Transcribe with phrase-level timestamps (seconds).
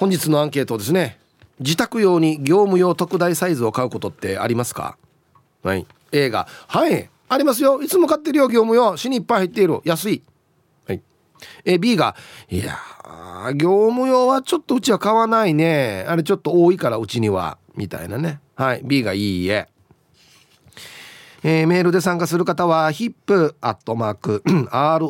[0.00, 1.18] 本日のアンケートですね
[1.58, 4.96] 自宅用に業務用特大サイズを買うことってありますか？
[5.62, 5.86] はい。
[6.10, 7.10] A がはい。
[7.28, 7.82] ありますよ。
[7.82, 8.96] いつも買ってるよ業務用。
[8.96, 9.78] 死にいっぱい入っている。
[9.84, 10.22] 安い。
[10.88, 11.02] はい。
[11.66, 12.16] A B が
[12.48, 12.78] いや
[13.54, 16.06] 業務用はちょっとうちは買わないね。
[16.08, 17.58] あれちょっと多いからうちには。
[17.76, 18.40] みたいなね。
[18.56, 18.80] はい。
[18.82, 19.68] B がいいえ。
[21.42, 23.54] えー、メールで参加する方は hip.r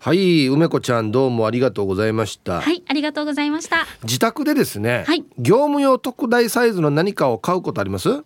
[0.04, 2.60] はい梅子ちゃんどうもありがとうございました。
[2.60, 3.86] はいありがとうございました。
[4.02, 8.22] 自宅でですね、はい、業務用特大サイズの何かを買うことあります？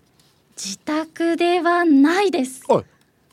[0.56, 2.64] 自宅ではないです。
[2.68, 2.84] はい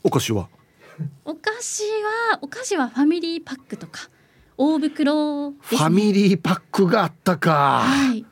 [0.04, 0.48] お菓子は？
[1.26, 1.82] お菓子
[2.30, 4.10] はお菓子はファミリーパックとか。
[4.58, 7.82] 大袋、ね、ファミリーパックがあったか。
[7.84, 8.23] はい。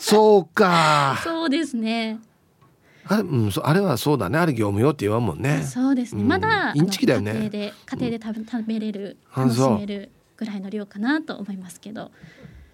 [0.00, 1.20] そうか。
[1.22, 2.18] そうですね
[3.08, 4.38] あれ,、うん、あれはそうだね。
[4.38, 5.62] あれ業務用って言わんもんね。
[5.62, 7.32] そうですね、うん、まだインチキだよね。
[7.32, 12.10] 家庭で家庭で食べ食べれる楽しめるぐらいの量かなと思いますけど。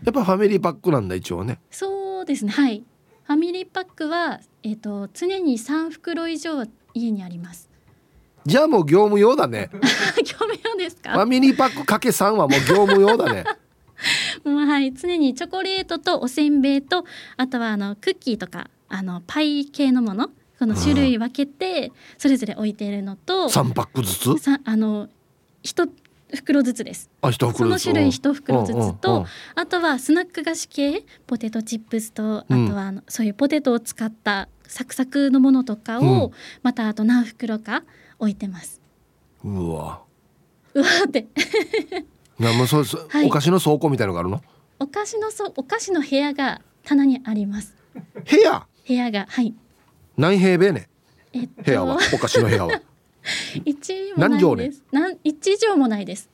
[0.05, 1.61] やっぱファミリーパックなんだ一応ね。
[1.71, 2.53] そうですね。
[2.53, 2.85] はい。
[3.27, 7.71] ファミリーパックはえっ、ー、と常に三袋以上は家にあります。
[8.45, 9.71] じゃあもう業務用だね。
[10.19, 11.13] 業務用ですか？
[11.13, 13.45] ファミリーパックかけ3はもう業務用だね。
[14.45, 14.93] はい。
[14.93, 17.05] 常にチョコレートとおせんべいと
[17.39, 20.31] あとはあのクッキーとかあのパイ系のもの？
[20.59, 24.39] この種類分けてそれぞれ置いているのと3パックずつ？
[24.39, 25.09] さあの
[25.63, 25.89] 一
[26.33, 27.11] 袋ずつです。
[27.23, 37.85] あ一その種類一袋ずつとあとはスナック菓子系ポテトチップスとあとはあの、そういうポテトを使ったサクサクのものとかを、またあと何袋か
[38.19, 38.81] 置いてます。
[39.45, 40.01] うわ。
[40.73, 41.27] うわって。
[42.39, 44.43] なもうそう はい、お菓子の倉庫みたいのがあるの？
[44.81, 47.77] お菓子のそお菓子の部屋が棚にあります。
[47.95, 48.67] 部屋？
[48.87, 49.55] 部屋がはい。
[50.17, 50.89] 何平米ね、
[51.33, 51.99] えっと、部屋は。
[52.13, 52.81] お菓子の部屋は。
[53.65, 54.85] 一もないです。
[54.93, 56.29] 何一畳もないです。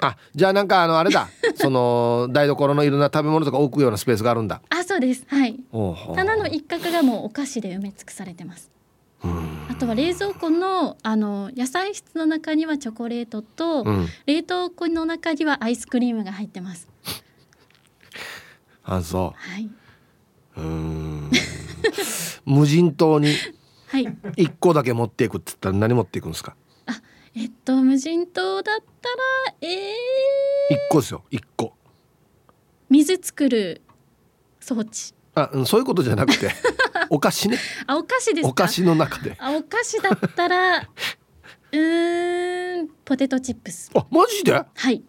[0.00, 1.28] あじゃあなんかあのあれだ。
[1.54, 4.60] その台所のいろんな食べ物とか置くようなスペースがあるんだ。
[4.70, 5.24] あそうです。
[5.28, 5.60] はい。
[6.14, 8.70] 棚の一角がもうお菓子で埋め尽くされてます。
[9.70, 16.88] あとは冷蔵庫のあの野菜室の中にはチョコレートと、うん、冷凍庫の中にはアイスクリームが入ってます。
[18.84, 19.50] あそう。
[19.52, 19.70] はい
[20.56, 21.30] うん。
[22.44, 23.34] 無人島に
[24.36, 26.56] 一個だけ持っていくって言ったら何持っていくんですか？
[26.86, 27.00] あ
[27.34, 31.24] えっと無人島だったらええー、一個ですよ。
[31.30, 31.74] 一個。
[32.90, 33.82] 水作る
[34.60, 35.14] 装置。
[35.34, 36.50] あ、うん、そういうことじゃなくて
[37.10, 37.58] お菓子ね。
[37.86, 39.36] あお菓子ですお菓子の中で。
[39.40, 40.88] あお菓子だったら
[41.72, 43.90] うんポテトチップス。
[43.94, 44.52] あマジで？
[44.52, 45.02] はい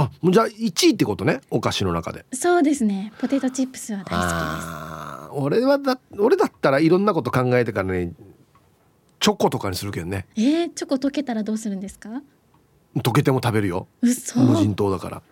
[0.00, 2.24] あじゃあ1位ってことねお菓子の中で。
[2.32, 3.12] そうですね。
[3.20, 4.18] ポテトチップスは大好き
[4.56, 5.30] です。
[5.32, 8.12] 俺はだ俺だったらいろんなこと考えてからね
[9.20, 10.26] チョコとかにするけどね。
[10.36, 12.22] えー、チョコ溶けたらどうするんですか？
[12.96, 13.86] 溶けても食べるよ。
[14.00, 14.40] 嘘。
[14.40, 15.22] 無人島だから。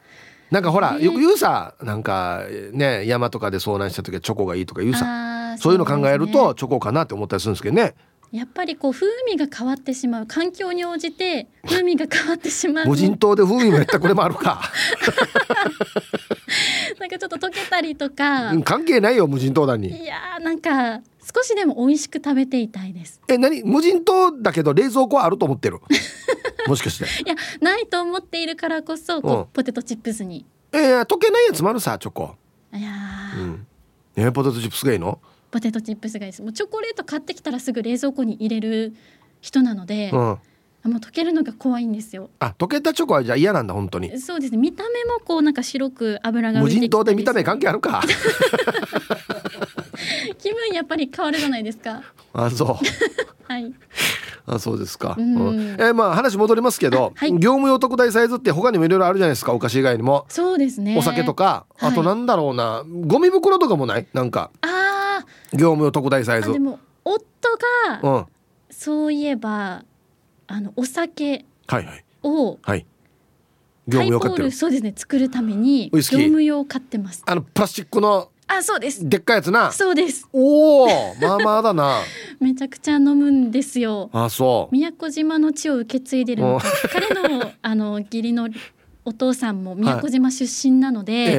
[0.50, 5.56] なんかほら、よく言うさなんかね山とかで遭難した時はチョコがいいとか言うさ。
[5.58, 7.94] そういうの考えるとチョコかなって思ったりするんですけどね
[8.30, 12.86] やっぱりこう風味が変わってしまう環境に応じて風味が変わってしまう。
[12.86, 14.60] 無人島で風味もやったこれもあるか。
[17.00, 20.02] なんかちょっと溶けたりとか、関係ないよ無人島だに。
[20.02, 21.00] いやーなんか
[21.34, 23.20] 少しでも美味しく食べていたいです。
[23.28, 23.62] え何？
[23.64, 25.78] 無人島だけど冷蔵庫はあると思ってる？
[26.68, 27.04] もしかして。
[27.24, 30.44] いやないと思っているからこそこう、うん、ポテトチップスに。
[30.72, 32.34] えー、溶けないやつもあるさチョコ。
[32.74, 33.66] いやー、うん、
[34.16, 35.18] えポテトチップスがいいの？
[35.50, 36.42] ポテトチップスがいいです。
[36.42, 38.94] もうチョコレート買ってきたらすぐ冷蔵庫に入れる
[39.40, 40.38] 人なので、うん、も
[40.84, 42.30] う溶けるのが怖いんですよ。
[42.38, 44.18] あ溶けたチョコはじゃ嫌なんだ本当に。
[44.18, 44.58] そうですね。
[44.58, 48.02] 見た目もこうなんか白く油が無人島で見た目関係あるか。
[50.38, 52.02] 気分やっぱり変わるじゃないですか。
[52.32, 52.68] あそう。
[53.52, 53.72] はい。
[54.46, 60.24] あそうですか、うん、えー、まあ話戻りますけど、はい、業務用特大サイズって他にもいろいろあるじゃないですかお菓子以外にも。
[60.30, 60.96] そうですね。
[60.96, 64.06] お酒とかあとなんだろうな、はい、ゴミ袋とかもない？
[64.14, 64.50] なんか。
[64.62, 64.97] あ
[65.52, 66.52] 業務用特大サイズ。
[66.52, 67.20] でも夫
[67.88, 68.26] が、うん、
[68.70, 69.84] そういえば
[70.46, 72.04] あのお酒はいはい。
[72.22, 72.86] をはい。
[73.86, 74.44] 業務用買ってる。
[74.44, 77.22] ールそうですね作るために業務用を買ってます。
[77.26, 79.06] あのプラスチックのあそうです。
[79.06, 79.70] でっかいやつな。
[79.72, 80.26] そうです。
[80.32, 80.86] おお
[81.20, 82.00] まあまあだな。
[82.40, 84.08] めちゃくちゃ飲むんですよ。
[84.12, 84.74] あそう。
[84.74, 86.66] 宮古島の地を受け継いでるのか。
[86.90, 88.48] 彼のあの義理の
[89.04, 91.34] お父さんも宮古島出身なので、 えええ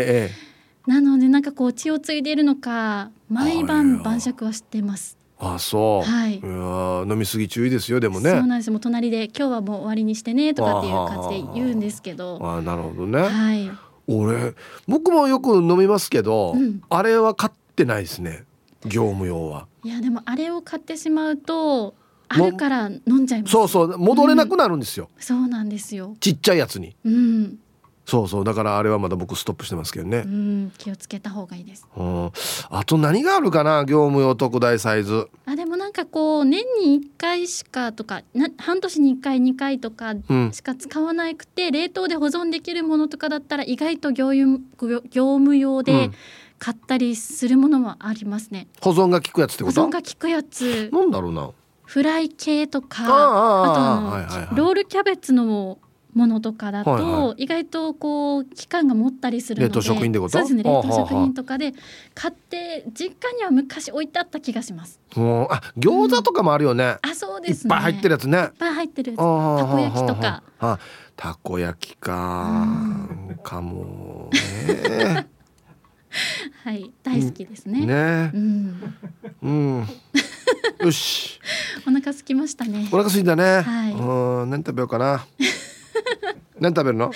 [0.45, 0.48] え
[0.87, 5.17] なのでなんかこう血を継いでいるのか毎晩晩酌はしてます。
[5.41, 6.35] あそう、はい。
[6.35, 8.71] やー飲みすぎ注意ですよでもそうねなんです。
[8.71, 12.39] もう隣で今日はもう終わりにしてねとかっていう感じで言うんですけど。
[12.41, 13.71] あなるほどね、はい。
[14.07, 14.53] 俺
[14.87, 16.81] 僕もよく飲みますけど、うん。
[16.89, 18.43] あれは買ってないですね。
[18.85, 19.67] 業務用は。
[19.83, 21.93] いやでもあれを買ってしまうと
[22.27, 23.51] あるから飲んじゃいます。
[23.51, 23.97] そうそう。
[23.97, 26.15] 戻れなくなるんですよ、そうなんですよ。
[26.19, 26.95] ちっちゃいやつに。
[27.05, 27.59] うん、
[28.09, 28.43] そうそう。
[28.43, 30.23] だからあれはまだ僕ストップしてますけどね。
[30.25, 31.87] う、ん、気をつけた方がいいです。
[31.95, 32.31] うん、
[32.69, 33.85] あと何があるかな？
[33.85, 35.27] 業務用特大サイズ。
[35.45, 40.51] あでもなんかこう年に1回しかとかな半年に1回2回とかうん。
[40.53, 46.13] しか使わなくて冷凍で保存できるものとかだったら意外と業務業業務用うでん。
[46.61, 48.67] 買ったりするものもありますね。
[48.81, 49.81] 保存が効くやつって保こと？
[49.85, 50.89] 存が効くやつ。
[50.91, 51.51] なんだろうな。
[51.85, 53.11] フライ系とかあと
[54.11, 54.55] はいはいはい。
[54.57, 55.77] ロールキャベツの
[56.13, 60.31] ものとかだと、はいは意外とこう期間が持ったりするので冷凍食品ってこと？
[60.31, 61.73] そうですね冷凍食品とかで
[62.15, 64.99] 買って実家には昔置いてあった気がします。
[65.15, 67.69] もうあ餃子とかもあるよね、あそういですね。
[67.69, 68.37] っぱい入ってるやつね。
[68.39, 69.19] いっぱい入ってるやつ。
[69.19, 70.43] たこ焼きとか。
[70.59, 70.79] あ
[71.15, 73.07] たこ焼きか。
[73.43, 75.27] かもね。
[76.63, 77.85] はい大好きですね。
[77.85, 78.31] ね。
[78.33, 78.95] うん。
[79.43, 79.87] うん。
[80.83, 81.39] よし。
[81.87, 82.87] お腹空きましたね。
[82.91, 83.93] お腹空いたね、はい。
[83.93, 84.49] うん。
[84.49, 85.25] 何食べようかな
[86.59, 87.11] 何食べるの？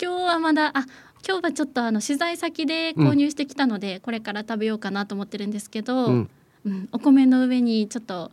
[0.00, 0.86] 今日はまだあ
[1.26, 6.28] 今日はちょっとあの取材先で購入してきたので、これから食べようかなと思ってるんですけど、ううん
[6.72, 8.30] んお米の上にちょっと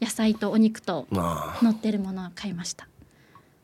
[0.00, 2.88] 野菜とお肉と乗ってるものを買いました。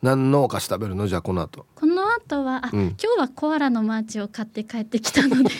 [0.02, 1.08] 何のお菓子食べるの？
[1.08, 1.64] じゃあこの後。
[1.74, 2.80] この後はあ、うん。
[3.02, 5.50] 今日はコアラのマーチを買って帰ってきたので。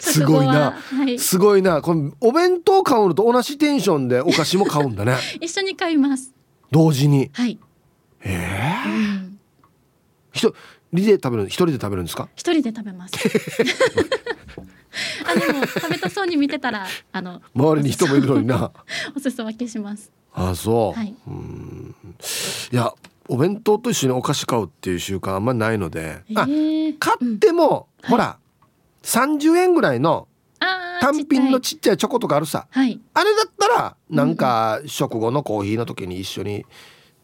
[0.00, 0.72] すごいな。
[0.72, 1.80] はい、すごいな。
[1.80, 5.16] このお弁当買うのと同じテンションでお菓子も買うんだね。
[5.40, 6.34] 一緒に買います。
[6.70, 7.30] 同時に。
[7.32, 7.58] はい、
[8.24, 8.32] え
[8.86, 9.38] えうん、
[10.32, 10.52] 一
[10.92, 12.28] 人で食べる一人で食べるんですか？
[12.34, 13.14] 一人で食べます。
[15.26, 18.72] あでも食べたそうに見てたらあの周りに人もいるのにな。
[19.16, 20.10] お裾分けします。
[20.34, 21.14] あそう、はい。
[21.26, 21.94] うん。
[22.72, 22.92] いや
[23.28, 26.98] お弁当と一緒にお菓子買うっていう習慣あんまりないので、あえー。
[26.98, 28.38] 買っても、ほら
[29.02, 30.26] 30円ぐらいの
[31.00, 31.96] 単品のちっちゃい。
[31.96, 32.66] チョコとかあるさ。
[32.70, 32.98] はい。
[33.14, 36.64] あれだったらなんか食後のコーヒーの時に一緒に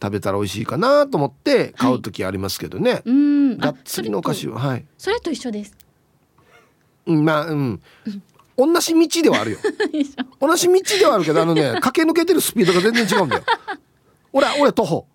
[0.04, 3.56] 食べたら美味しいかなと思って買う時ありますけどね、うん。
[3.56, 5.74] がっつりのお菓子はははい、それと一緒です。
[7.06, 7.80] うん、まあうん。
[8.56, 9.58] 同じ道ではあるよ。
[10.38, 13.42] 同じ道ではあるけどあのね駆け抜けてるスピードが全然違うんだよ。
[14.32, 15.06] 俺俺徒歩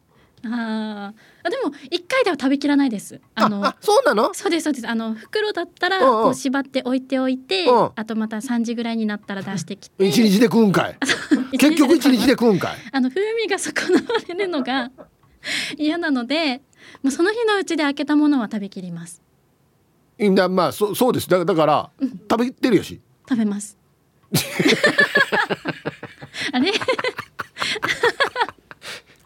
[0.43, 1.47] あー。
[1.47, 3.19] あでも一回では食べきらないです。
[3.35, 4.33] ああのあそうなの？
[4.33, 4.87] そうですそうです。
[4.87, 6.23] あの袋だったらうんうん。
[6.25, 7.91] こう縛って置いておいて、うん。
[7.95, 10.07] あとまた3時ぐらいになったら出してきて。
[10.07, 10.97] 一日で食うんかい。
[11.57, 12.77] 結局一日で食うんかい。
[12.91, 14.91] あの風味が損なわれるのが
[15.77, 16.61] 嫌なので
[17.03, 19.21] もうその日のうちで開けたものは食べきります。
[20.19, 21.29] いやまあそそうです。
[21.29, 21.89] だだから
[22.29, 22.99] 食べてるよし。
[23.27, 23.77] 食べます。
[26.51, 26.71] あれ？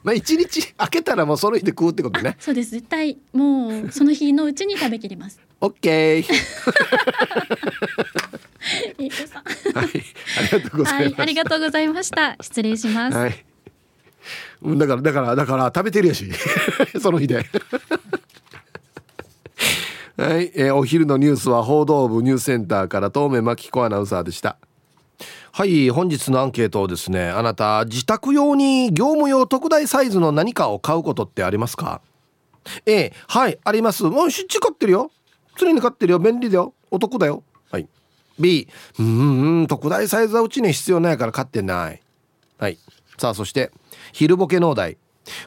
[0.03, 2.35] まあ一日開けたらもうその日で食うってことね。
[2.39, 2.71] そうです。
[2.71, 5.39] 絶対もうその日のうちに食べきります。
[5.61, 6.33] オッケー
[8.99, 9.87] いい子さんはい。
[10.39, 11.21] ありがとうござはいいます。
[11.21, 12.35] ありがとうございました。
[12.41, 13.45] 失礼します、はい。
[14.61, 16.29] うんだからだからだから食べてるやし。
[17.01, 17.35] その日で。
[17.35, 17.41] は
[20.39, 24.57] い、えーお昼のニュースは報道部ニュースセンターから東目真紀子アナウンサーでした
[25.55, 32.01] はい本日のアンケートをですねあなた自宅用に業務用特大サイズの何かを買うことってありますか
[32.87, 34.01] ？A はいあります。
[34.05, 35.11] もうしっちり買ってるよ。
[35.55, 36.17] 常に買ってるよ。
[36.17, 36.73] 便利だよ。
[36.89, 37.43] お得だよ。
[37.69, 37.87] はい。
[38.39, 38.67] B
[38.97, 42.01] うんうん特大サイズはうちに必要ないから買ってない。
[42.57, 42.79] はい。
[43.19, 43.69] さあそして
[44.11, 44.97] 昼ボケのお題。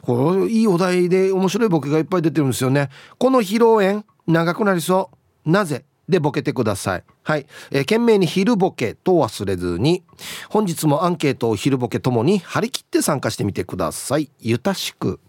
[0.03, 2.87] これいいお題で面白いボケがいっぱい出てるんですよね。
[3.17, 5.11] この披露宴長くなりそ
[5.45, 5.51] う。
[5.51, 5.83] なぜ？
[6.07, 7.03] でボケてください。
[7.23, 10.03] はい、えー、懸命に昼ボケと忘れずに
[10.49, 14.29] 本日もアンケートを昼ボケともに張り切って参加してみてください。
[14.39, 15.19] ゆたしく。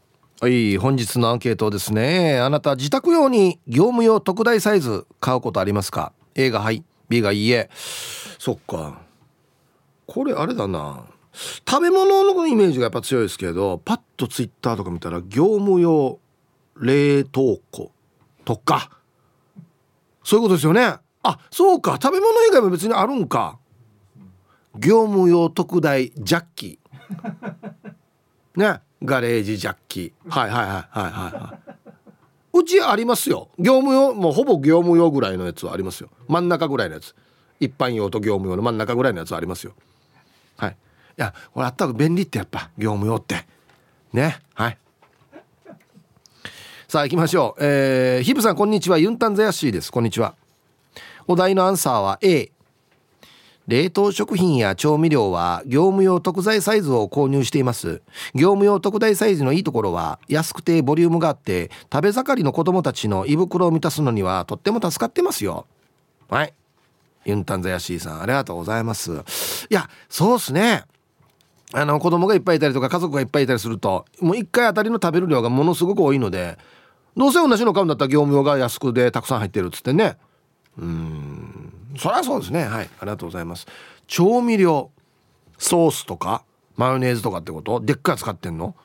[0.41, 2.39] はい本日のアンケートですね。
[2.39, 7.69] あなた自宅用に業務用特大サイズ買うことありますか？A がはい B がいいえ。
[8.39, 9.01] そっか。
[10.07, 11.07] これあれだな。
[11.69, 16.19] 食べ物のイメージがやっぱ強いですけどパッとツイッターとか見たら業務用
[16.81, 17.91] 冷凍庫
[18.45, 18.98] とか。
[20.29, 20.95] そういうことですよね。
[21.23, 21.99] あそうか。
[22.03, 23.59] 食べ物以外も別にあるんか。
[24.79, 26.79] 業務用特大ジャッキ。
[28.55, 28.83] ね。
[29.03, 30.13] ガレージジャッキ。
[30.29, 31.55] はいはいはいはいは
[32.53, 33.49] いうちありますよ。
[33.59, 36.11] 業務用もうほぼ業務用ぐらいのやつはありますよ。
[36.27, 37.15] 真ん中ぐらいのやつ。
[37.59, 39.73] 一般用と業務用の真ん中ぐらいのやつはありますよ。
[40.59, 40.73] はい。
[40.73, 40.75] い
[41.17, 43.47] やこれあったら便利ってやっぱ業務用って。
[44.13, 44.41] ね。
[44.53, 44.79] はい。
[46.91, 47.63] さあ行きましょう。
[47.63, 48.97] えー、ヒブさんこんにちは。
[48.97, 49.93] ユンタンザヤシーです。
[49.93, 50.35] こんにちは。
[51.27, 52.51] お題のアンサーは A
[53.67, 58.01] 冷凍食品や調味料は業務用特大サイズを購入しています。
[58.35, 65.67] 業務用特大サイズのいいところは安くてボリュームがあって食べ盛りの子供たちの胃袋を満たすのにはとっても助かってますよ。
[66.31, 66.55] はい。
[67.27, 69.13] ユンタンザヤシーさんありがとうございます。
[69.69, 70.85] いやそうっすね。
[71.75, 76.57] あの子供がいっぱいいたりとか家族がいっぱいいたりするともう1回あたりの食べる量がものすごく多いので
[77.19, 80.17] どうせ同じの買うんだったら業務用が安くでたくさん入ってるっつってね。
[80.79, 81.73] うん。
[81.99, 82.63] そりゃそうですね。
[82.65, 82.89] はい。
[83.01, 83.67] ありがとうございます。
[84.07, 84.93] 調味料
[85.59, 86.45] ソースとか
[86.77, 87.81] マヨネーズとかってこと？
[87.81, 88.77] でっかい使ってんの？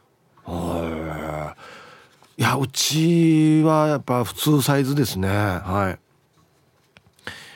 [2.35, 5.29] いやうちはやっぱ普通サイズですね。
[5.29, 5.99] はい。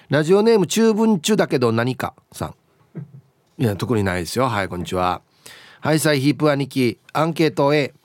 [0.10, 2.56] ラジオネーム中文中だけど何かさん。
[3.58, 4.48] いや特にないですよ。
[4.48, 5.24] はいこんにちは。
[5.82, 7.96] はいサイヒープ兄貴アンケート A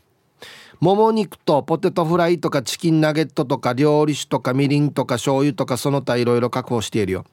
[0.83, 7.25] もも肉とポテトフライとかチキンナゲットとか料理酒とかみりんとか醤油とかその他いろいろ確保しているよ。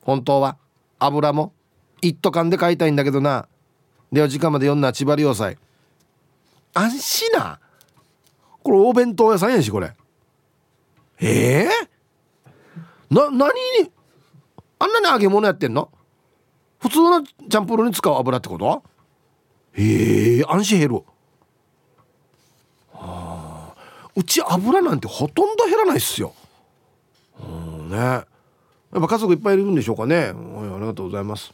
[0.00, 0.56] 本当は
[0.98, 1.52] 油も
[2.00, 3.46] 一斗缶で買いたいんだけどな。
[4.10, 5.58] では時間まで読んな千葉良祭
[6.72, 7.60] 安心な。
[8.62, 9.92] これお弁当屋さんやしこれ。
[11.20, 13.92] ええー、な何に
[14.78, 15.90] あんなに揚げ物やってんの？
[16.78, 18.82] 普通のチャンプルに使う油ってこと？
[19.74, 21.02] ええー、安心減る
[24.16, 26.34] うち油なんてほとんど減らないっすよ。
[27.40, 27.96] うんね。
[27.96, 28.26] や
[28.98, 30.16] っぱ家族いっぱいいるんでしょうかね。
[30.16, 30.32] あ
[30.78, 31.52] りがとうございます。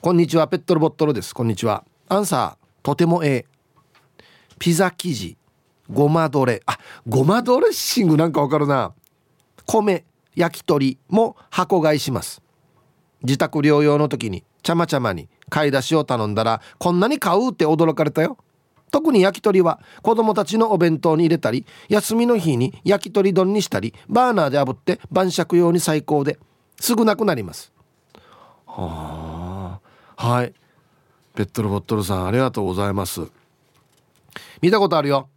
[0.00, 1.34] こんにちは、ペットルボットルです。
[1.34, 1.84] こんにちは。
[2.08, 3.46] アンサー、とてもええ。
[4.58, 5.36] ピザ生地、
[5.90, 6.62] ごまどれ。
[6.66, 8.92] あ、ごまドレッシングなんかわかるな。
[9.64, 12.42] 米、焼き鳥も箱買いします。
[13.22, 18.36] 自宅療養の時にちゃまちゃまに買い出しを頼んだらこんなに買うって驚かれたよ。
[18.92, 26.38] 特に焼き鳥は子供たちのお弁当に入れたり休みの日に焼き鳥丼にしたりバーナーで炙って晩酌用に最高で
[26.78, 27.72] すぐなくなります。
[28.66, 29.80] は
[30.16, 30.24] あ。
[30.24, 30.54] はい。
[31.34, 33.22] ペットルボットルさんありがとうございます。
[34.60, 35.28] 見たことあるよ。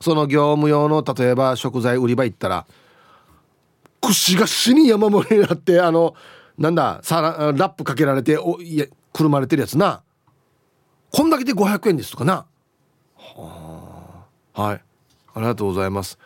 [0.00, 2.66] その業務用の例えば食材売り場行ったら
[4.02, 6.14] 串が死に山盛りになってあの
[6.58, 10.02] なんださラップかけられておいやくるまれてるやつな
[11.14, 12.44] こんだけで500円ですとかな。
[13.16, 14.82] はあはい。
[15.34, 16.18] ありがとうございます。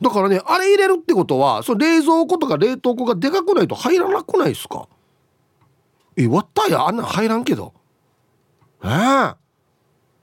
[0.00, 4.88] だからねあれ入れるってことはその冷蔵庫とか冷凍庫がでかくないと入らなくないですか？
[6.16, 7.72] え割ったやあんな入らんけど。
[8.84, 8.90] ええ。
[8.90, 9.36] ー、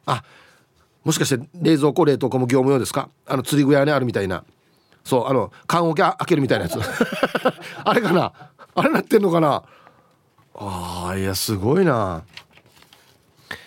[0.06, 0.24] あ
[1.04, 3.10] もしかして冷蔵庫冷凍庫も業務用ですか？
[3.26, 4.46] あの釣り具屋にあるみたいな。
[5.04, 6.78] そうあの缶桶開けるみたいなやつ。
[7.84, 8.32] あれかな？
[8.76, 9.64] あれなってんのかな？
[10.58, 12.24] ああいやすごいな。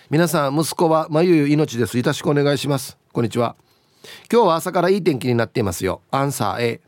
[0.09, 1.99] 皆さん息子はまゆゆ命です。
[1.99, 2.97] よろしくお願いします。
[3.13, 3.57] こんにちは。
[4.33, 6.01] 今日は朝からいい天気になっていますよ。
[6.11, 6.81] アンサー A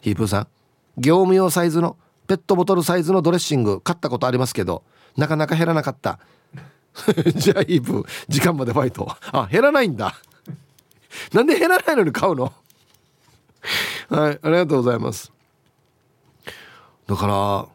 [0.00, 0.48] ヒープーさん。
[0.96, 4.82] 業務用サイズのペットボトルサイズのドレッシング買ったことありますけど
[5.16, 6.18] なかなか減らなかった。
[7.36, 9.14] じゃあヒープ時間までファイト。
[9.30, 10.14] あ減らないんだ。
[11.34, 12.50] なんで減らないのに買うの？
[14.08, 15.30] はいありがとうございます。
[17.06, 17.73] だから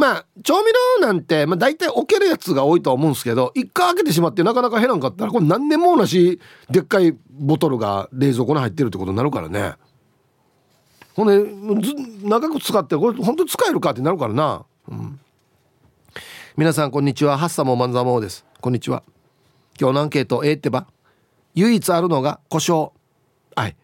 [0.00, 6.40] まあ調味料なんて、まあ、大体置けるやつが多いとは思うんですけど一回開けてしまってなかなか減らんかったらこれ何年も同じ
[6.70, 9.74] でっかいボトルが冷蔵庫に入ってるってことになるからね。
[11.14, 11.92] ほんで
[12.26, 15.20] 長く使ってこれ本当に使えるかってなるからな、うん、
[16.56, 17.36] 皆さんこんにちは。
[17.36, 18.46] ハッサモマンザモです。
[18.62, 19.02] こんにちは。
[19.78, 20.86] 今日のアンケートええってば。
[21.54, 22.92] 唯一あるのが胡椒。
[23.54, 23.76] はい。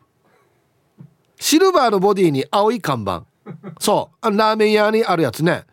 [1.39, 3.25] シルバーのボディに青い看板。
[3.81, 4.31] そう。
[4.35, 5.67] ラーメン屋にあるやつね。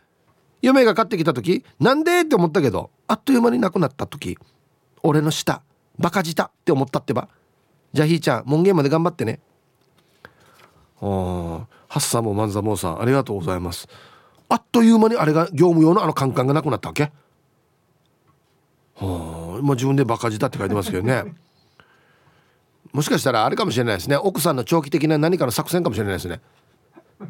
[0.64, 4.38] 嫁が買ってきた時なんでって思ったけどあっという間になくなった時
[5.04, 5.62] 俺の舌
[6.00, 7.30] バカ舌って思ったってば。
[7.94, 9.40] じゃあひーちゃん門限まで頑張ってね。
[11.02, 13.88] あハッサンもマンザモーさんありがとうございます。
[14.50, 17.12] あっという間にあれが業務用のあのカンカンがなくなったわけ。
[18.96, 21.36] はあ今自分でバカ舌って書いてますけどね。
[22.92, 24.18] もしかしたらあれかもしれないですね。
[24.18, 26.42] 奥さんの長期的な何かの作戦かもしれないですね。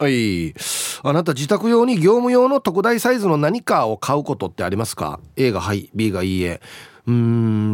[0.00, 0.54] はい。
[1.02, 6.60] あなた自宅用に業務用の特大サイズの何かを買うことってありますか？A がはい B がいいえ。
[7.06, 7.14] うー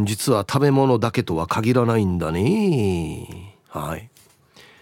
[0.01, 3.55] ん実は食べ物だけとは限らないんだね。
[3.67, 4.09] はい。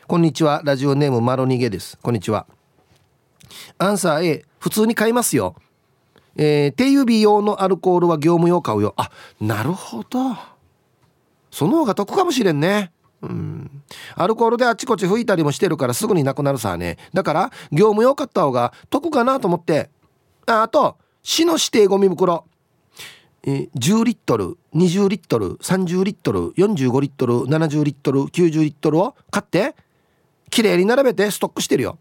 [0.07, 0.62] こんにちは。
[0.63, 1.97] ラジオネームマロニゲです。
[2.01, 2.47] こんにちは。
[3.77, 5.55] アンサー A 普通に買いますよ。
[6.38, 8.93] えー、手指用のアルコールは業務用買うよ。
[8.95, 10.38] あなるほど。
[11.51, 12.93] その方が得かもしれんね。
[13.24, 13.84] うん。
[14.15, 16.98] アルコールであちこち拭いたりもしてるからすぐになくなるさね。
[17.13, 19.89] だから業務用買った方が得かなと思って。
[20.46, 22.46] ああと市の指定ゴミ袋。
[23.46, 29.75] え10リットル20リットル30リットル45リットル70リットル90リットルを買って
[30.50, 31.98] きれいに並べてストックしてるよ。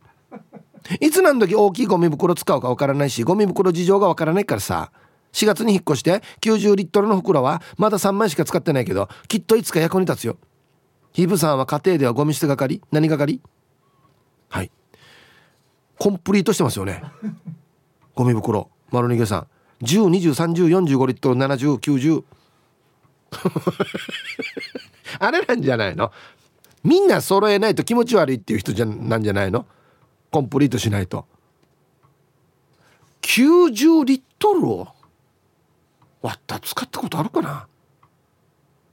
[1.00, 4.90] いつ何時大きいゴミ袋使うかわからないしゴミ袋事情がわからないからさ。
[5.32, 10.36] 4月に引っ越して90リットルの袋はまだ3枚しか使ってないけどきっといつか役に立つよ。
[11.12, 12.80] ヒブさんは家庭ではゴミ捨て係？
[12.90, 13.40] 何係？
[14.48, 14.70] はい。
[15.98, 17.02] コンプリートしてますよね。
[18.14, 18.70] ゴミ袋。
[18.90, 19.46] 丸逃げさん。
[19.84, 22.24] 10203045リットル7090
[25.18, 26.12] あれなんじゃないの？
[26.84, 29.66] みんな揃えないと気持ち悪いっていう人じゃなんじゃないの？
[30.30, 31.26] コンプリートしないと。
[33.22, 34.88] 90リットルを？
[36.22, 37.66] 割った使ったことあるかな？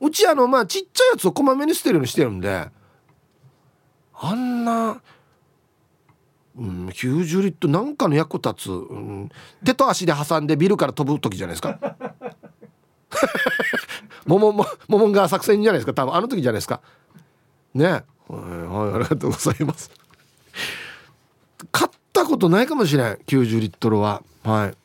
[0.10, 2.68] うちあのまあちっちゃいやつをこまめに捨てるようにしてるんで。
[4.22, 5.02] あんな、
[6.58, 9.30] うん、90リットルなんかの役立つ、うん、
[9.64, 11.80] 手と足で挟んでビルから飛ぶ時じゃないですか。
[14.26, 15.94] もももももが作戦じゃないですか。
[15.94, 16.82] 多分あの時じゃないですか。
[17.74, 17.86] ね。
[17.86, 19.90] はい、はい、ありがとうございます。
[21.72, 24.22] 買ったことないかもしれん90リットルは。
[24.44, 24.78] はい。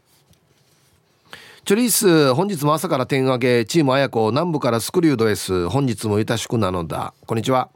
[1.64, 7.14] チョリース本日も朝から点上げチームあやこ南部からスクリュード S 本日もゆたしくなのだ。
[7.24, 7.70] こんにちは。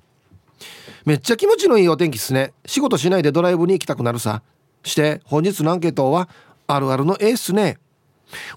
[1.07, 2.53] めっちゃ気持ちのいいお天気っすね。
[2.67, 4.43] 仕事しないでドライブに行きたくなるさ。
[4.85, 6.29] して本日のアンケートは
[6.67, 7.79] あるあるの A っすね。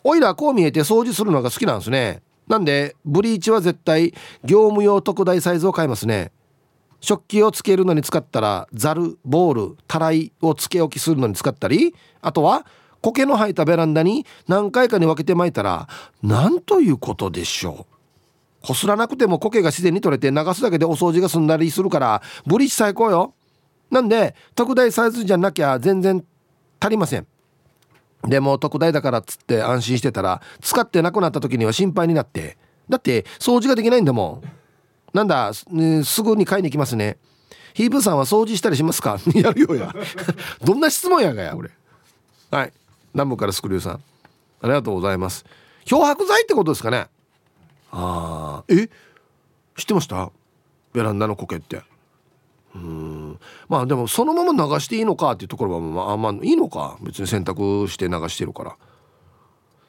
[0.03, 2.21] おいらこう見えて掃除するのが好きなんですね。
[2.49, 6.33] なんでブリーチは絶対業務用特大サイズを買いますね。
[6.99, 12.65] 食器をつけるのに使ったらザルボールたらいをつけ置きするのに使ったりあとは
[13.01, 15.87] 苔の生えたベランダに何回かに分けて巻いたら
[16.21, 18.65] なんということでしょう。
[18.67, 23.33] こすらなくても苔が自然に取れて流すだけでお掃除が済んだりするからブリッジ最高よ。
[23.89, 26.23] なんで特大サイズじゃなきゃ全然
[26.79, 27.25] 足りません。
[28.27, 32.57] でも特大だからっつって安心してたら使ってなくなった時には心配になって。
[32.87, 34.47] だって掃除ができないんだもん。
[35.13, 37.17] なんだ、ね、すぐに買いに行きますね。
[37.73, 39.17] ヒープさんは掃除したりしますか？
[39.33, 39.93] やるよや。
[40.63, 41.71] どんな質問やがや俺。
[42.51, 42.73] はい。
[43.13, 43.93] 南部からスクリューさん。
[43.93, 43.99] あ
[44.63, 45.45] りがとうございます。
[45.85, 47.07] 漂白剤ってことですかね。
[47.91, 48.87] ああえ？
[49.75, 50.31] 知ってました？
[50.93, 51.81] ベランダの苔って。
[52.75, 53.39] うん。
[53.67, 56.97] まあでもそのまま流していいのかっていうところはまあまあいいのか。
[57.01, 58.77] 別に洗濯して流してるから。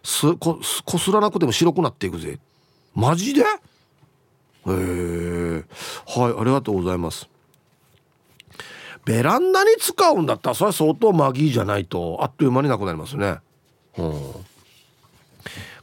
[0.02, 2.40] すここすらなくても白くなっていくぜ。
[2.94, 3.42] マジで？
[3.42, 3.44] へ
[4.66, 5.64] え
[6.06, 7.28] はいありがとうございます
[9.04, 13.38] ベランダに使うんだったらそれは相当マギーじゃないとあっという間になくなりますね。
[13.98, 14.20] うん。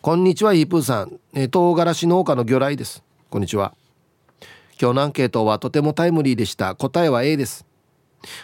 [0.01, 3.03] こんにちはイープーさん、え唐辛子農家の魚雷です。
[3.29, 3.73] こんにちは。
[4.81, 6.75] 今日のアンケートはとてもタイムリーでした。
[6.75, 7.65] 答えは A です。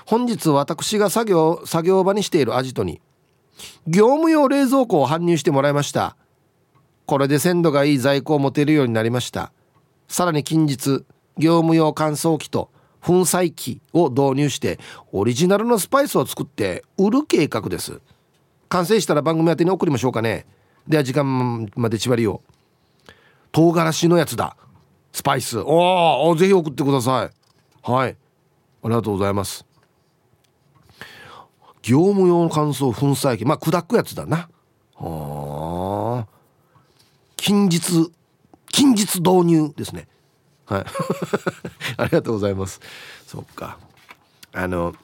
[0.06, 3.02] 本日私が作業作業場にしているアジトに
[3.88, 6.18] 業務用冷蔵庫を搬入してもらいました。
[7.06, 9.54] これで鮮度がいい在庫を持てるようになりました。
[10.10, 11.06] さらに近日
[11.38, 12.70] 業務用乾燥機と
[13.06, 14.80] 粉砕機を導入して
[15.12, 18.02] オリジナルのスパイスを作って売る計画です。
[18.68, 20.48] 完成したら番組宛に送りましょうかね。
[20.88, 22.42] では時間まで縛りを。
[23.52, 24.58] 唐辛子のやつだ。
[25.12, 25.60] スパイス。
[25.60, 27.92] おおぜひ送ってください。
[27.92, 28.10] はい。
[28.10, 28.16] あ
[28.86, 29.68] りがとうございます。
[31.84, 33.46] 業務用の乾燥粉砕機。
[33.46, 34.50] まあ砕くやつだな。
[34.96, 36.28] はあ。
[37.38, 38.12] 近日
[38.72, 40.08] 近日導入ですね。
[40.66, 40.86] はい。
[41.98, 42.80] ありがとうございます。
[43.28, 43.78] そっか。
[44.54, 44.96] あの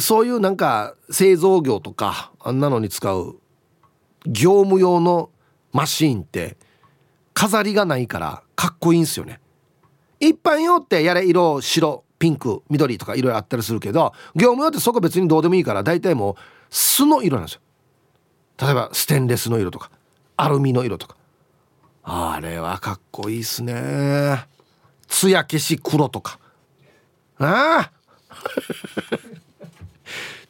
[0.00, 3.36] そういうなんか製造業とかあんなのに使う
[4.26, 5.30] 業務用の
[5.72, 6.56] マシーンって
[7.34, 9.40] 飾りがないからかっこいいんすよね。
[10.20, 16.34] 一般用ってやれ色白ピンク緑とかいろいろあったりするけど業務用ってそこ別にどうでもいいから大体もう
[16.70, 17.60] 素の色なんですよ。
[18.60, 19.90] 例えばステンレスの色とか
[20.36, 21.16] アルミの色とか。
[22.04, 24.46] あれはかっこいいっすね。
[25.06, 26.38] 艶消し黒とか。
[27.38, 27.92] ああ。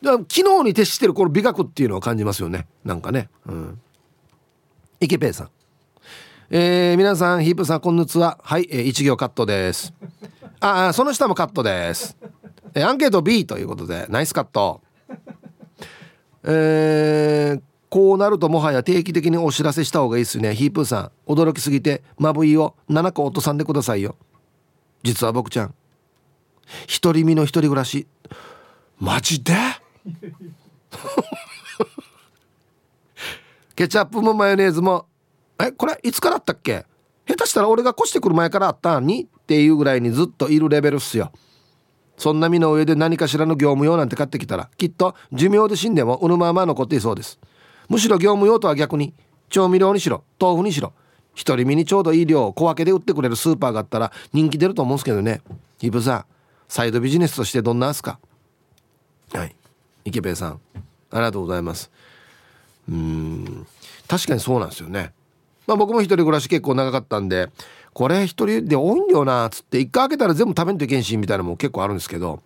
[0.29, 2.67] 機能に徹してるこの美学っていうのを感じますよね。
[2.85, 3.29] なんかね。
[3.47, 3.81] うん。
[5.01, 5.51] 池ペイさん。
[6.51, 8.39] えー、皆さんヒープさんこんにちは。
[8.43, 9.93] はい、えー、一行カットです。
[10.61, 12.17] ああその下もカットです、
[12.75, 14.81] えー、アンケート B ということでナイスカット。
[16.45, 17.63] えー、
[17.93, 20.55] こうなるともはや定期的にお知らせした方がいいですね。
[20.55, 24.17] ヒープーさん驚きすぎてまぶいを7個落とさんでくださいよ。
[25.03, 25.75] 実は僕ちゃん
[27.03, 28.07] 独り身の一人暮らし
[28.99, 29.53] マジで？
[33.77, 35.05] ケチャップもマヨネーズも
[35.63, 36.87] えこれいつからあったっけ？
[37.29, 39.25] 下手したら俺が越してくる前からあったんに？
[39.25, 41.31] っていうぐらいにずっといるレベルっすよ。
[42.17, 47.39] そんな身の上で何かしらの業務用なんて買ってきたらきっと寿命で死んでもうぬまま残っていそうです。
[47.93, 49.13] むしろ業務用とは逆に
[49.51, 50.95] 調味料にしろ豆腐にしろ
[51.35, 55.43] 一人身にちょうどいい量を小分けで売ってくれるスーパーがあったら人気出ると思うんですけどね。
[55.83, 56.25] イブさん
[56.69, 58.19] サイドビジネスとしてどんなんすか？
[59.35, 59.55] はい。
[60.07, 60.61] 池部さん
[61.11, 61.91] ありがとうございます。
[62.89, 63.67] うん
[64.09, 65.13] 確かにそうなんですよね。
[65.67, 67.51] まあ僕も一人暮らし結構長かったんで
[67.93, 72.43] これ一人で多いんだよなっつって一回開けたら全部食べんといけんしみたいなのも結構あるんですけど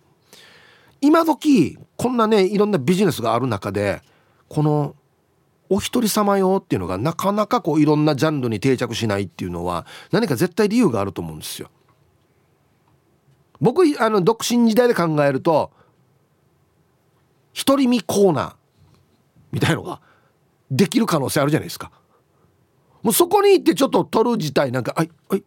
[0.99, 4.01] 今時こんなねいろんなビジネスがある中で
[4.49, 4.93] この
[5.69, 11.69] お一人様用っていうのがなかなかこういろんなジャンルに定着しないっていうのは何か絶対理由があると思うんですよ。
[13.59, 15.71] 僕あの独身時代で考えると
[17.53, 18.55] 一人身コーナー
[19.51, 19.99] みたいのが
[20.69, 21.91] できる可能性あるじゃないですか。
[23.01, 25.43] もうそこに行ってちょっと撮る自体なんか「あいあい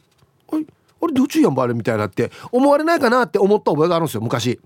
[0.52, 0.66] あい
[1.02, 4.60] あれどっちやんばあれ」みたいなって思われないかなって思った覚えがあるんですよ昔。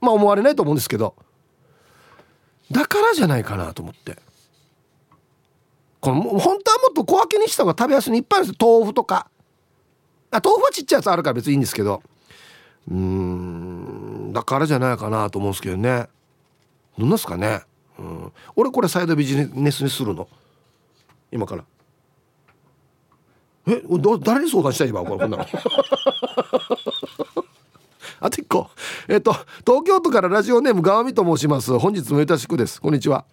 [0.00, 1.14] まあ思われないと思うんですけど
[2.70, 4.16] だからじゃないかなと思って。
[6.00, 9.30] この本当はもっと小分けにした方が食べやすいのいっぱいあるんです豆腐とか。
[10.30, 12.02] あ豆腐はちっちゃいやつあるから別にいいんですけど。
[12.90, 14.32] うん。
[14.32, 16.08] だからじゃないかなと思うんですけどね。
[16.98, 17.60] どんなすかね、
[17.98, 20.28] うん、俺これサイドビジネスにするの。
[21.32, 21.64] 今から。
[23.66, 23.82] え
[24.22, 25.04] 誰に相談したい今？
[25.04, 25.46] これこんなの。
[28.20, 28.70] あと一個。
[29.08, 29.32] えっと
[29.66, 31.78] 東京都からラジオネーム川見と申します。
[31.78, 32.80] 本日もよろしくです。
[32.80, 33.24] こんにちは。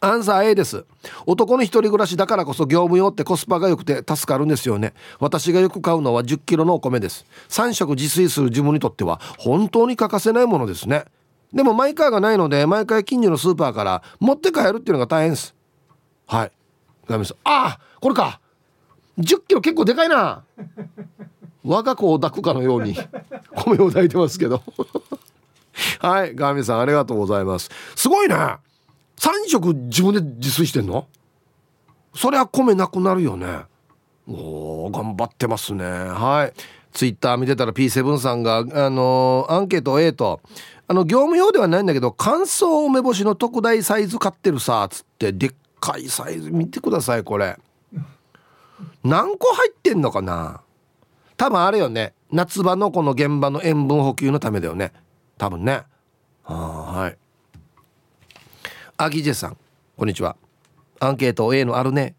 [0.00, 0.84] アンサー A です。
[1.26, 4.94] 男の一人暮らしだからこそ業務用ってコスパが良くて助かるんですよね。
[5.18, 7.26] 私がよく買うのは1 0キロのお米です。
[7.48, 11.04] 3食自炊する自分にとっては本当に欠かせないものですね。
[11.52, 15.54] でもマイカーがないので毎回近所のスーパーから持って帰るっていうのが大変です。
[16.26, 16.52] はい。
[17.06, 18.40] ガミさんああこれか。
[19.18, 20.44] 1 0キロ結構でかいな。
[21.64, 22.96] 我が子を抱くかのように
[23.56, 24.62] 米を抱いてますけど。
[26.00, 26.34] はい。
[26.34, 27.70] ガーミさんありがとうございます。
[27.96, 28.36] すごいね。
[29.18, 31.06] 3食自分で自炊してんの？
[32.14, 33.46] そりゃ米なくなるよね。
[34.28, 35.84] おお頑張ってますね。
[35.84, 36.58] はい。
[36.92, 40.40] ツイッター見てたら P7 さんがあのー、アンケート A と
[40.86, 45.50] あの業務用ではないんだけど乾燥梅干しの特大サイズ買ってるさっつってでっ
[45.80, 47.56] かいサイズ見てくださいこれ。
[49.04, 50.62] 何個入ってんのかな？
[51.36, 52.14] 多分あれよね。
[52.32, 54.92] 夏場のこの現場の塩分補給のためだよね。
[55.36, 55.82] 多分ね。
[56.42, 57.18] はい。
[59.00, 59.56] アギジェさん
[59.96, 60.36] こんにちは。
[60.98, 62.16] アンケート A のあるね。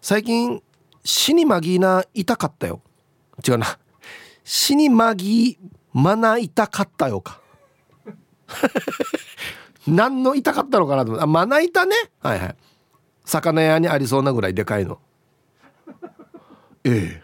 [0.00, 0.62] 最近
[1.02, 2.80] 死にまぎな痛かったよ。
[3.46, 3.66] 違うな。
[4.44, 5.58] 死にまぎ
[5.92, 7.40] まな痛かったよか。
[9.88, 11.10] 何の痛かったのかなと。
[11.10, 11.96] 思ってあまな板ね。
[12.20, 12.56] はいはい。
[13.24, 15.00] 魚屋にありそうなぐらいでかいの。
[16.84, 17.22] ええ。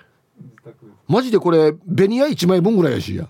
[1.07, 3.29] マジでこれベニヤ1枚分ぐらいやしや。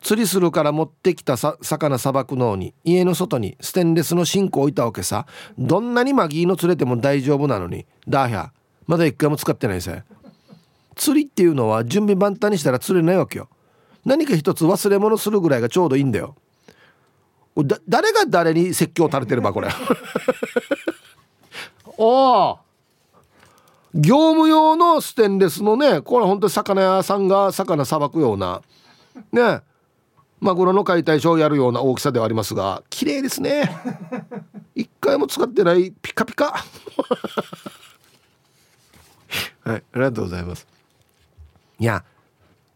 [0.00, 5.26] 釣りするから持ってきた魚さばくのに家の外にステンレスのシンクを置いたわけさ。
[5.58, 7.86] どんなにマギーの釣れても大丈夫なのに。
[8.08, 8.50] ダーヒャ
[8.86, 10.04] まだ一回も使ってないぜ。
[10.94, 13.48] 釣りっていうのは準備万端にしたら釣れないわけよ。
[14.04, 16.36] 何か一つ忘れ物するぐらいがちょうどいいんだよ。
[17.56, 19.68] だ誰が誰に説教垂れてればこれ。
[21.98, 22.58] おお
[23.94, 28.62] 業務用のステンレスのねこれ本当に魚屋さんが魚さばくような。
[29.32, 29.62] ね。
[30.40, 33.70] マグロの解体ショーをやるような大きさではありますが綺麗ですね。
[34.74, 36.64] 一回も使ってないピカピカ。
[39.64, 40.66] はいありがとうございます。
[41.78, 42.04] いや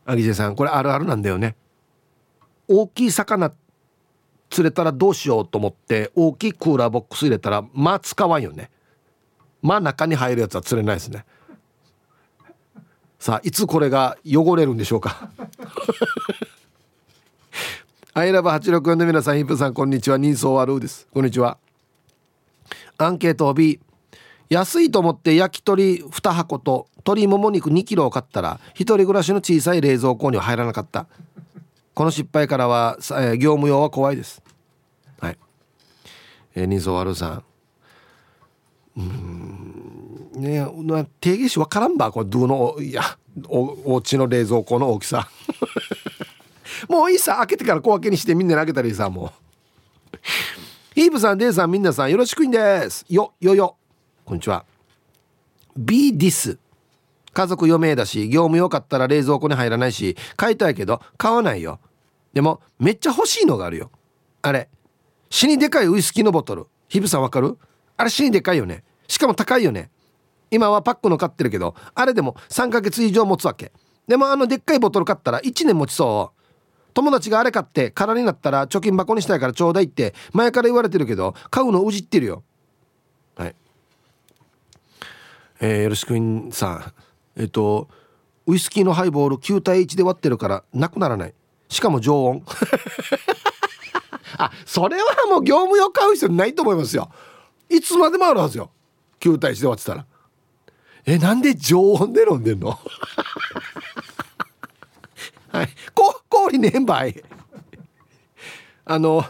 [0.05, 1.57] アギジェさんこれあるあるなんだよね。
[2.69, 3.53] 大きい魚
[4.51, 8.71] 釣れたらどうしようと思って大きいクーラーボックス入れたらまあ使わんよね。
[9.63, 11.25] まあ中に入るやつは釣れないですね。
[13.19, 15.31] さあいつこれが汚れるんでしょうか。
[18.15, 20.19] アイラブ864の皆さん、ヒップさん、こんにちは。
[20.19, 21.09] 人相悪です。
[21.15, 21.57] こんにちは。
[22.99, 23.81] アンケート B。
[24.51, 31.07] 安いと思って焼き鳥2箱と鶏もも肉2キロを買ったら、一人暮らしの小さい冷蔵庫には入らなかった。
[31.95, 34.43] この失敗からは、え、業務用は怖いです。
[35.19, 35.39] はい。
[36.55, 37.45] えー、人相悪うさん。
[38.99, 43.03] うんねえ定義しわからんばこれどのいや
[43.49, 45.31] おお家の冷蔵庫の大きさ
[46.89, 50.17] もういいさ開けてから小分けにしてみんなに開けたらいいさもう。
[50.95, 53.05] ヒープさんデイさんみんなさんよろしくいんです。
[53.09, 53.77] よよよ。
[54.25, 54.65] こんにちは。
[55.77, 56.59] B ディス
[57.33, 61.81] 家族余命だし業務用買ったら冷蔵庫に入らないし買いたいけど買わないよ。
[62.35, 63.91] でもめっちゃ欲しいのがあるよ。
[64.43, 64.69] あれ。
[65.31, 66.67] 死にでかいウイスキーのボトル。
[66.89, 67.59] ヒブさんわかる？
[67.97, 68.85] あれ死にでかいよね。
[69.09, 69.91] しかも高いよね。
[70.51, 73.73] 今はパックの買ってるけどあれでも3ヶ月以上持つわけ。
[74.07, 76.42] でもあのでっかいボトル買ったら1年持ちそう。
[76.95, 82.43] 友達があれ買って空になったら貯金箱にしたいからちょうだいって前から言われてるけど買うのうじってるよ。
[83.37, 83.55] はい。
[85.61, 86.93] えー、よろしくんさん。
[87.37, 87.89] えっ、ー、と
[88.47, 91.35] ウイスキーのハイボール9対1で割ってるからなくならない。
[91.69, 92.45] しかも常温。
[94.39, 97.11] あそれはもう業務用買う必要ないと思いますよ。
[97.69, 98.71] いつまでもあるはずよ。
[99.21, 100.05] 9対1で割ってたら。
[101.07, 102.79] えなんで常温で飲んでんの？
[105.51, 105.69] はい。
[105.95, 107.23] こ氷ねんばい。
[108.87, 109.25] あの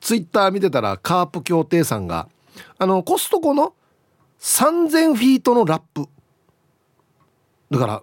[0.00, 2.28] ツイッター見てたらカープ協定さんが
[2.78, 3.74] あのコストコの
[4.38, 6.06] 3000フィートのラップ。
[7.70, 8.02] だから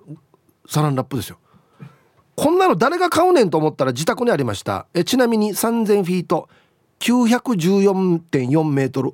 [0.67, 1.37] サランラップですよ。
[2.35, 4.87] こんなの誰が買うねんと思ったら自宅にありました。
[4.95, 6.49] えちなみに3000フィート
[6.99, 9.13] 914.4メートル。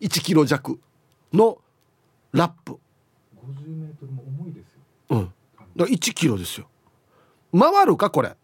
[0.00, 0.78] 1キロ弱
[1.32, 1.58] の
[2.32, 2.78] ラップ。
[3.50, 4.80] 50メートルも重いですよ。
[5.10, 5.24] うん。
[5.24, 5.34] だか
[5.76, 6.68] ら1キロですよ。
[7.58, 8.36] 回るかこれ。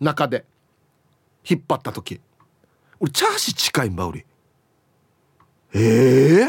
[0.00, 0.44] 中で。
[1.48, 2.20] 引っ張った時。
[3.00, 4.24] 俺チャーシー近いんば売り
[5.74, 6.44] ええ？
[6.44, 6.48] ー、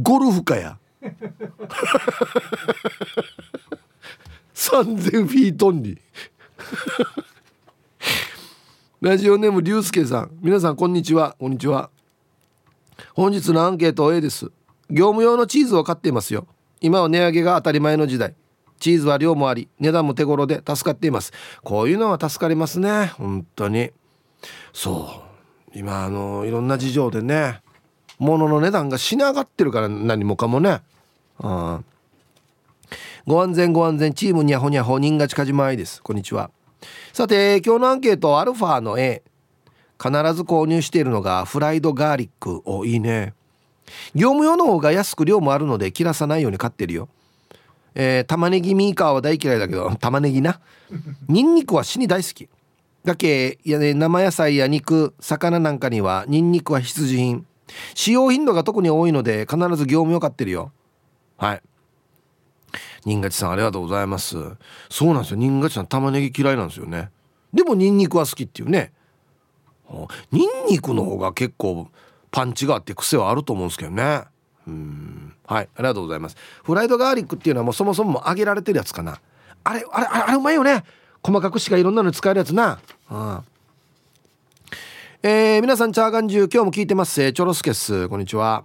[0.00, 0.78] ゴルフかや。
[4.54, 5.98] 3000フィートンに。
[9.00, 10.38] ラジオネームりゅうすけさん。
[10.40, 11.34] 皆さんこんにちは。
[11.38, 11.90] こんにちは。
[13.14, 14.52] 本日のアンケート A です。
[14.90, 16.46] 業務用のチーズを買っていますよ。
[16.80, 18.34] 今は値上げが当たり前の時代。
[18.78, 21.32] チーズは量もあり値段も手頃で助かっています。
[21.62, 23.06] こういうのは助かりますね。
[23.16, 23.90] 本当に。
[24.72, 25.22] そ
[25.74, 25.78] う。
[25.78, 27.60] 今あのいろんな事情でね
[28.18, 30.80] 物の値段がしながってるから何もかもね。
[31.40, 31.84] うん。
[33.26, 36.02] ご安全ご安全チームにゃほにゃほ人が近島愛です。
[36.02, 36.50] こんにちは。
[37.12, 39.22] さて今日のアンケートアルファの A
[40.02, 42.62] 必ず購入しているのがフライドガーリック。
[42.64, 43.34] おいいね。
[44.14, 47.08] 業務用の方が安く量もあるので切らさないように買ってるよ。
[47.94, 50.60] えー、玉ねぎミーカーは大嫌いだけど 玉ねぎな。
[51.28, 52.48] ニンニクは死に大好き。
[53.04, 57.46] だけいや、ね、生野菜や肉魚なんかにはニンニクは必需品。
[57.94, 60.72] 使用頻度が特に多いので必ず業務用買ってるよ。
[61.36, 61.62] はい。
[63.04, 64.36] 新勝さんありがとうございます。
[64.90, 65.38] そうなんですよ。
[65.38, 67.10] 新勝さん玉ねぎ嫌いなんですよね。
[67.52, 68.92] でもニンニクは好きっていうね。
[70.30, 71.88] ニンニクの方が結構
[72.30, 74.22] パンチがあって癖はあると思うんですけどね。
[74.66, 75.34] うん。
[75.46, 76.36] はいありがとうございます。
[76.62, 79.20] フライドガーリックっていうのはもうそもそも揚げられてるやつかな。
[79.64, 80.84] あれあれあれうまいよね。
[81.22, 82.78] 細かくしかいろんなのに使えるやつな。
[83.10, 83.40] うん。
[85.22, 87.32] えー、皆さんチャーガンジュ今日も聞いてます。
[87.32, 88.64] チョロスケスこんにちは。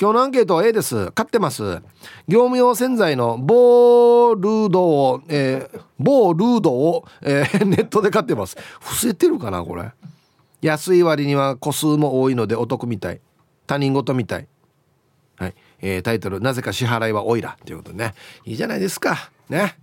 [0.00, 1.12] 今日のアンケートは A です。
[1.12, 1.80] 買ってます。
[2.26, 8.56] 業務用洗剤のボールードを、えー、ボールードを、えー、ネットで買ってます。
[8.80, 9.90] 伏せてるかなこれ。
[10.62, 13.20] 安い割には個数も多いのでお得みたい。
[13.66, 14.48] 他人事みたい。
[15.36, 18.14] はい、えー、タイトル「なぜか支払いはおいら」ということでね。
[18.44, 19.30] いいじゃないですか。
[19.48, 19.76] ね。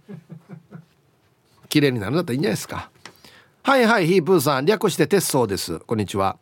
[1.68, 2.90] 綺麗になるんだったらいいんじゃないですか。
[3.62, 4.66] はいはいヒープーさん。
[4.66, 5.80] 略して鉄装です。
[5.80, 6.38] こんにちは。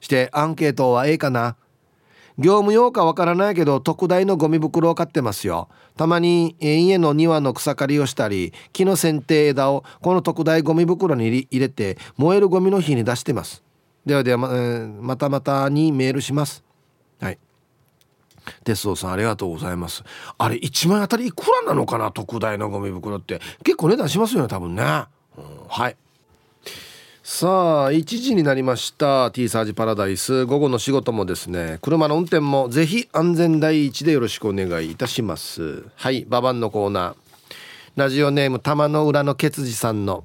[0.00, 1.56] してアンケートは A かな。
[2.38, 5.68] 業務用かわからないけど特大のゴミ袋を買ってますよ。
[5.96, 13.62] たまに家の庭の草刈りをしたり木の剪定枝をこの特大ゴミ袋に入れて燃えるゴミの日に出してます。
[14.04, 16.62] ではではま,、えー、またまたにメールします。
[17.20, 17.38] はい。
[18.64, 20.04] 鉄道さんありがとうございます。
[20.36, 22.12] あれ1枚あたりいくらなのかな？
[22.12, 23.40] 特大のゴミ袋って。
[23.64, 25.06] 結構値段しますよね多分ね、うん、
[25.68, 25.96] はい。
[27.28, 29.32] さあ1時になりました。
[29.32, 30.44] T サージパラダイス。
[30.44, 35.82] 午後の仕事もですね車の運転もぜひ安全第一でよろしくお願いいたします。
[35.96, 37.16] はいババンのコーナー。
[37.96, 40.22] ラジオネーム玉の裏のケツジさんの。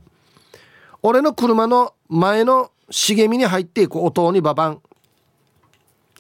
[1.02, 4.82] 俺の車の前の茂みに入っていく音にババン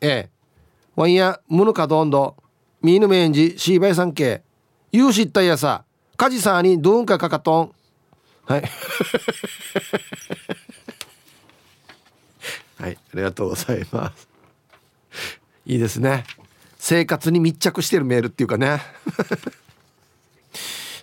[0.02, 0.30] ええ。
[0.96, 2.36] ワンやムヌカドンド
[2.82, 4.42] ミーヌメンジシーバイサンケ
[4.92, 5.86] ユーシッタイヤサ
[6.18, 7.72] カジサーにドゥンカカカトン
[8.46, 8.64] はい。
[12.82, 14.28] はいありがとうございます。
[15.68, 16.24] いいですね。
[16.78, 18.82] 生活に密着してるメールっていうかね。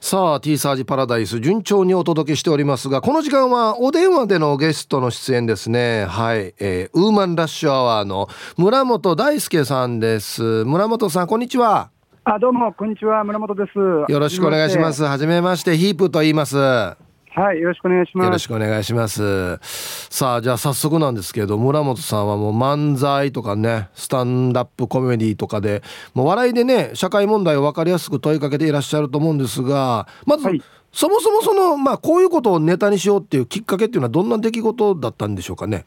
[0.01, 6.07] さあ T サージパラダイス順調にお届けしておりますがこの時間はお電話でのゲストの出演ですね。
[6.07, 10.65] はい、えー、ウーマンラッシュアワーの村本大輔さんです。
[10.65, 11.91] 村本さんこんにちは。
[12.25, 13.23] あどうもこんにちは。
[13.23, 13.79] 村本です。
[14.13, 15.05] よろしくお願いします。
[15.05, 15.77] はじめまして。
[15.77, 18.27] ヒープと言いますははいよろしくお願いします。
[18.27, 19.59] よろしくお願いします。
[20.11, 25.83] さあじゃあ早速なんですけど村本さんはもう漫才とかねスタンダップコメディとかで
[26.15, 30.63] もう笑いでね社会問題を分かりやすく問いかけていらっしゃると思うんですがまず、はい、
[30.93, 35.87] そもそもそのまあこういうことをネタにしようっていうきっかけっていうのはどんな出来事だったんでしょうかね？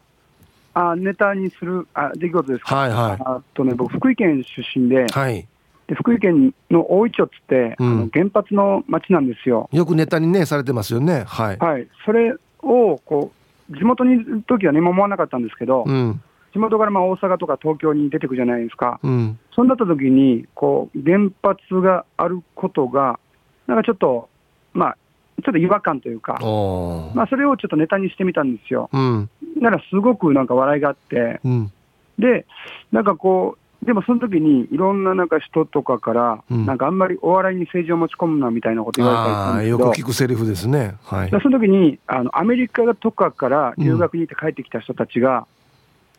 [0.73, 2.75] あネタにするあ出来事ですか？
[2.75, 3.21] はいはい。
[3.25, 5.35] あとね僕福井県出身で、はい。
[5.35, 5.47] で
[5.95, 9.69] 福井県の大井町って、うん、あの原発の町なんですよ。
[9.71, 11.23] よくネタにねされてますよね。
[11.27, 11.57] はい。
[11.57, 11.87] はい。
[12.05, 13.31] それをこ
[13.69, 16.21] う地元にいる時は何も思わなかったんですけど、うん、
[16.53, 18.99] 地元からまあ大阪とか東京に出てくじゃないですか。
[19.03, 23.19] うん、そうなった時にこう原発があることが
[23.67, 24.29] なんかちょっと
[24.73, 24.97] まあ
[25.43, 26.33] ちょっと違和感というか、
[27.15, 28.89] まあそれをちょっとネタにしてみたんですよ。
[28.93, 31.71] うん、ならすごくなんか笑いがあって、うん、
[32.19, 32.45] で
[32.91, 45.47] なんかこうでもその時にいろんななんか人とかから、うん、なんかあんまりお笑いに政治を持ち込むなみたいなこと言われたりするんですけどよく聞くセリフですね、はい、その時にあのアメリカとかから留学に行って帰ってきた人たちが、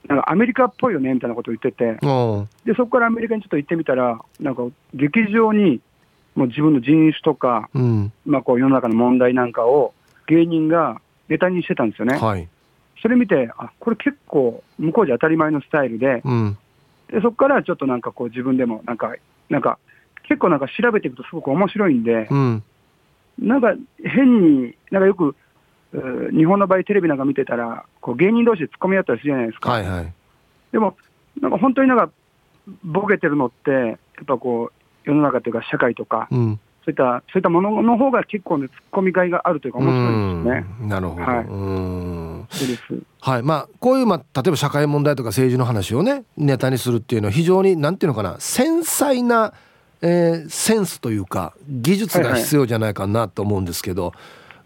[0.09, 1.99] うん、なんかアメリカっぽいよねみたいなことを言ってて、
[2.65, 4.63] でそこからアメリカにちょっと行ってみたら、なんか
[4.95, 5.81] 劇場に
[6.35, 9.95] もう自分の人種とか、うん、まあ、こう世の中の問題なんかを
[10.27, 12.19] 芸人がネタにしてたんですよね。
[12.19, 12.49] はい、
[13.01, 16.59] それ見て、あこれ結構向こうじゃ当たり前のスタイルで、うん
[17.13, 19.15] でそこからちょっとなんかこう自分でもなんか、
[19.51, 19.79] なんか
[20.25, 22.63] 結構なんか調べていくとすごく面白いんで、うん、
[23.39, 25.37] なんか変に、なんかよく、
[26.33, 29.73] 日本の場合テレビなんか見てたら、こう芸人同士で突っ込み合ったりするじゃないですか。
[29.73, 30.13] はいはい、
[30.73, 30.97] でも、
[31.41, 32.11] なんか本当になんか、
[32.85, 33.97] ボケてるのって、やっ
[34.27, 40.89] ぱこう、世の中というか社会とか、うん、そういった、そういったものの方が結構ね、突っ込みがいがあるというか、面白いですね。
[40.89, 41.23] なるほど。
[41.23, 41.57] はい、そうで
[42.29, 42.32] す。
[43.21, 49.53] はい、まあ、こういう、まあ、例えば社会問題とか政治の話をね、ネタにするっていうのは、非常に、なんていうのかな、繊細な。
[50.05, 54.07] えー、センスというか、技術が必要じゃないかなと思うんですけど。
[54.07, 54.13] はい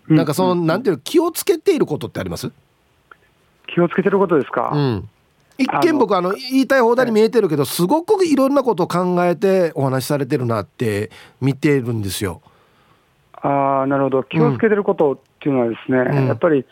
[0.09, 2.51] はい、なんか、その、なんていうの、気をつけていることってあります？
[3.67, 4.71] 気をつけてることですか？
[4.73, 5.09] うん
[5.59, 12.43] 一見僕あの言いたい放題に見えてるけどすごくいろんなことを考えてお話しされてるなって見てるんですよ。
[13.33, 16.67] ああなるほど気をつけてることっていうのはですね、うん、やっぱり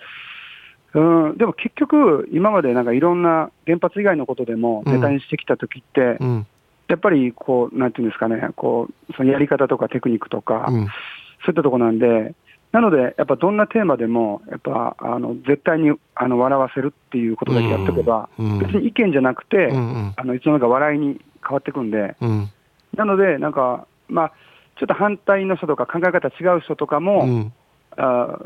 [0.94, 1.00] う
[1.34, 6.46] ん、でも結局、今までなんかいろんな原発以外のことでもネタにしてきたときって、うん、
[6.88, 12.34] やっぱりこう、なんていうんですかね、こうそのやり方とかテクニックとか、うん、そういったところなんで、
[12.70, 19.70] なので、やっぱどんなテーマでも、やっぱあの絶対にあの笑わせるっていうことだけやっておけば、うん、別に意見じゃなくて、
[20.16, 22.50] あのいつの間にか笑いに変わっていくんで、うん、
[22.96, 24.32] なので、なんか、まあ、
[24.78, 27.52] ちょっと反対の人とか考え方違う人とかも、うん、
[27.96, 28.38] あ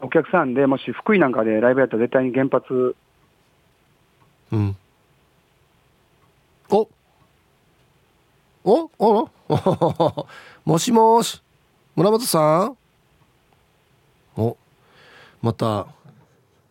[0.00, 2.94] お客さんでもし福井なんかでライブやったら絶対に原発、
[4.52, 4.76] うん、
[6.70, 6.88] お。
[8.64, 9.30] おお
[10.64, 11.42] もしもし。
[11.96, 12.76] 村本さん。
[14.40, 14.56] お。
[15.40, 15.86] また。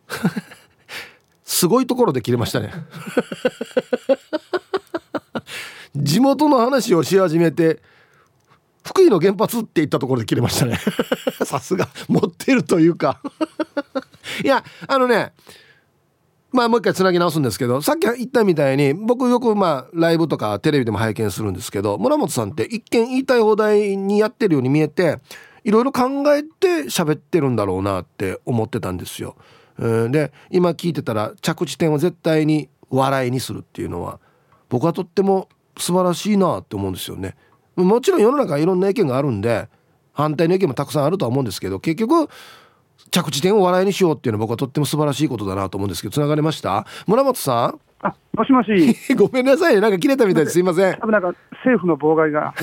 [1.44, 2.72] すごいところで切れましたね。
[5.96, 7.80] 地元の話をし始めて
[8.88, 10.78] 福井の原発って言ったところで切れましたね
[11.44, 13.20] さすが持ってるというか
[14.42, 15.32] いやあのね
[16.50, 25.18] まあもう一回つなぎ直すんですけどさっき言ったみたいに僕よくまあライブとかテレビでも拝見するんですけど村本さんって一見言いたい放題にやってるように見えて
[25.64, 29.36] いろいろ考えて喋ってるんだろうなって思ってたんですよ。
[29.78, 34.18] で今聞いてたら着地点を絶対に笑いにするっていうのは
[34.68, 37.36] 僕はとっても素晴らしいなって思うんですよね。
[37.84, 39.68] もちろん世の中いろんな意見があるんで
[40.12, 42.28] 反対の意見もたくさんあるとは思うんですけど結局
[43.10, 46.86] 着地点を笑いにしようっていうのは僕はとっても素晴らしいことだなと思うんですけどつながれました？
[47.06, 47.80] 村本さん。
[48.00, 48.96] あもしもし。
[49.14, 49.80] ごめんなさいね。
[49.80, 50.94] なんか切れたみたいですいません。
[50.98, 52.54] 多分なんか政府の妨害が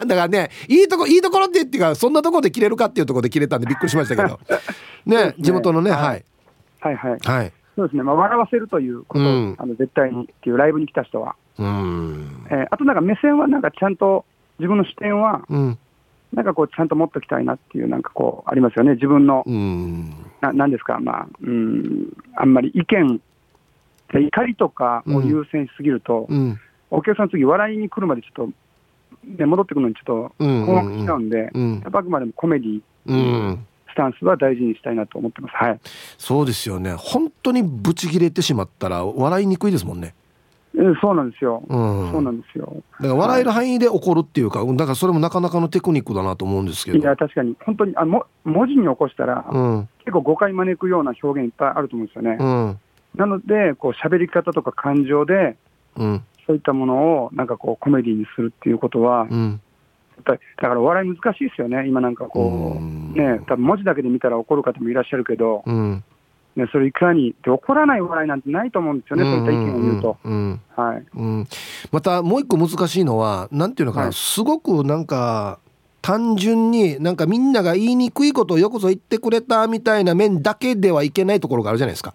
[0.00, 4.38] だからねいいとこいいところってっていうかそんなところで切れるかっていうところで切れたんでびっくりしましたけど。
[5.06, 5.34] ねね。
[5.38, 6.24] 地元のね、はい、
[6.80, 6.96] はい。
[6.96, 7.52] はいはい。
[7.76, 12.46] そうですね、まあ、笑わせるということ、うん、あの絶対にっていうライブに来た人は、うん。
[12.50, 14.24] えー、あとなんか目線はなんかちゃんと
[14.58, 15.78] 自分の視点は、うん、
[16.32, 18.94] なんかこうちゃんと持っておきたいなっていうなんかこうありますよね。
[18.94, 20.98] 自分の、うん、ななんですか？
[21.00, 22.12] まあうん。
[22.36, 23.20] あんまり意見
[24.10, 26.58] 怒りとかを優先しすぎると、うん、
[26.90, 28.52] お客さん次笑いに来るまでちょっと、
[29.38, 35.80] ね、戻ってくるのにちょっと困惑しちゃうんで、うん、やっぱあくまでもコメディ、うん、スタンスは大事にしたいなと思ってます、はい、
[36.16, 36.94] そうですよね。
[36.94, 40.14] 本当にブチ切れてしまったら笑いにくいですもんね。
[40.78, 42.82] うん、そうなんですよ、うん、そうなんですよ。
[43.00, 46.98] だから笑える範囲で起こるっていうか、はい、だからそれもなかなかのテクニックだなと思うんですけど。
[46.98, 52.78] いや確かに本当にあも文字に起こしたら、うん、結構誤解招くような表現いっぱいあると思うんですよね、うん、
[53.16, 55.56] なのでこう喋り方とか感情で、
[55.96, 59.60] うん、そういったものをなんかこうコメディにするっていうことは、うん、
[60.24, 61.86] だからお笑い難しいですよね。
[61.88, 66.04] 今なんかこう、ね、多分文字だけで見たら怒る方もいらっしゃるけど、うん、
[66.58, 70.16] ね、それいかにで怒らない笑いなんてないと思うんですよね、そういった意見を言うと。
[70.76, 71.46] はいうん、
[71.92, 75.60] またもう一個難しいのはなんていうのかな、はい、すごくなんか
[76.02, 82.14] 単純になんかみんなが言いにくいことをよくぞ言ってくれたみたいな面だけではいけないところがあるじゃないですか。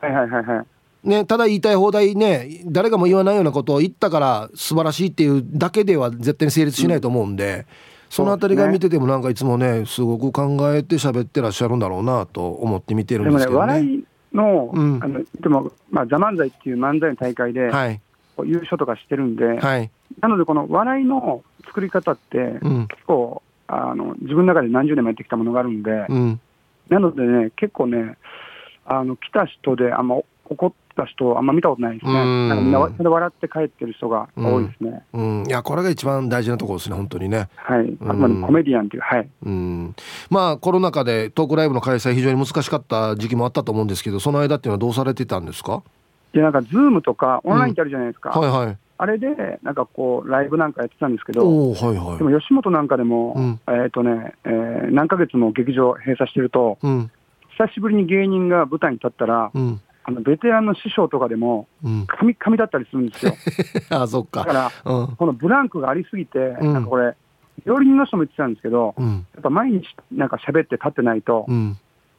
[0.00, 0.66] はいはいはいはい。
[1.02, 7.64] ね、ただ言いたい放題ね誰がも言わないようなことを言ったから素晴らしいっていうだけでは絶対に成立しないと思うんで、うん、
[8.10, 13.80] その辺りが見ててもなんかいつもねすごく考えて喋ってらっしゃるんだろうなと思って見てるんですけどね。
[13.80, 18.00] でもね笑いの,、うん、あのでも、まあ、ザ・漫才っていう漫才の大会で、はい、
[18.44, 19.90] 優勝とかしてるんで、はい、
[20.20, 22.38] なのでこの笑いの作り方って、
[22.88, 26.40] 結構あの自分の中で何十年もやってきたものがあるんで、うん、
[26.88, 28.16] なのでね結構ね
[28.84, 32.12] あの来た人であんま怒った人あんま見たことないですね。
[32.12, 35.02] なんかみんな笑って帰ってる人が多いですね。
[35.12, 37.48] うん、うん、いやこれが一番大事なところですね本当にね。
[37.56, 37.96] はい。
[38.02, 39.28] あくまでコメディアンっていうはい。
[39.44, 39.94] うん。
[40.30, 45.82] まあコロナ禍でトークライブの開催非常に難しかった時期もあったと思うんですけど、その間っていうのはどうされてたんですか？
[46.34, 48.32] いやなんかズームとかオンラインってあるじゃないですか。
[48.34, 48.78] うん、はいはい。
[49.02, 57.10] あれで、なんかこう、ライブなんかやってたんですけど、はいはい、でも吉本なんかでも、うん、えっ、とね、えー、何ヶ月も劇場閉鎖してると、うん、
[57.56, 61.68] 久しぶりに芸人が舞台に立ったら、うん、あのベテランの師匠とかでも、
[62.06, 63.34] 神、神、だったりするんですよ。
[63.90, 64.40] あそっか。
[64.40, 67.14] だから、このブランクがありすぎて、なんかこれ、
[67.66, 69.04] 料理人の人も言ってたんですけど、や
[69.38, 71.46] っぱ毎日なんか喋って立ってないと、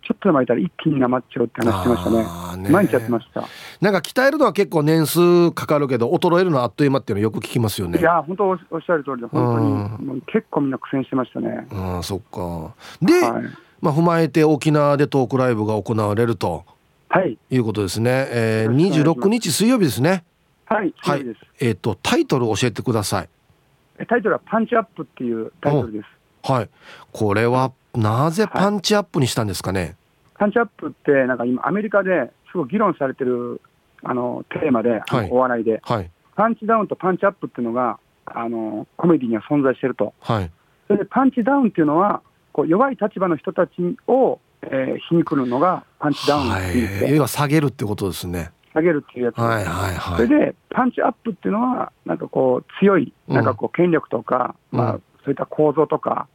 [0.04, 2.10] ちょっとでもいたら一気になまっちゃうって話してました
[2.58, 2.64] ね。
[2.64, 3.44] ね毎日やってました。
[3.82, 8.00] なんか鍛えるのは結構年数かかるけど、衰えるのはあっという間っていうのよく聞きますよね。
[8.00, 11.68] いや、本当おっしゃる通りで、本当に、もう結構みんな苦戦してましたね。
[11.72, 12.74] ああ、そっか。
[13.02, 13.44] で、はい、
[13.82, 16.66] まあ踏まえて沖縄でトークライブが行われると。
[17.14, 17.38] はい。
[17.50, 18.10] いうことですね。
[18.30, 20.24] ええー、二十六日水曜日ですね。
[20.66, 20.94] はい。
[20.98, 21.26] はい。
[21.60, 23.30] えっ、ー、とタイトル教えてください。
[24.08, 26.52] タイトルはパンチアップっていうタイトルです。
[26.52, 26.70] はい。
[27.12, 29.82] これはなぜパンチアップにしたんですかね？
[29.82, 29.96] はい
[30.42, 33.62] パンチアップって、なんか今、アメリカですごい議論されてる
[34.02, 40.52] あのテーマで、はい、お笑いで、はい、パンチダウンとパンチアップっていうのがあのコメディには存在してると、はい、
[40.88, 43.72] それでパンチダウンっていうのは、こう弱い立場の人たち
[44.08, 48.52] を、えー、皮肉るのがパンチダウンってい要は下げるってことですね。
[48.74, 56.28] 下げるっていうやつ、はいはいはい、それでパンチアップっていうのは、なんかこう、強い、なんかこう、権力とか、うん、まあ、そういった構造とか、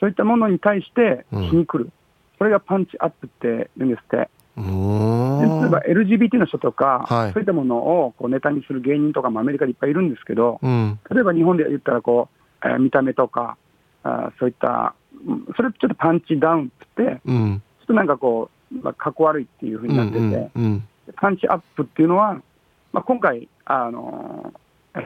[0.00, 1.84] そういったものに対して皮肉る。
[1.84, 1.92] うん
[2.38, 4.16] それがパンチアップって言うんですって。
[4.16, 12.30] 例えば LGBT の人とか、はい、そういったものをこうネタにする芸人とかもアメリカでいっぱいいるんですけど、うん、例えば日本で言ったらこ
[12.62, 13.58] う、えー、見た目とか
[14.02, 14.94] あ、そういった、
[15.56, 22.34] それちょっとパンチダウンって言って、うん、っとなんかこう、まあ、かっこ悪いっていうふうになってて、うんうんうん、パンチアップっていうのは、
[22.92, 24.52] まあ、今回、あの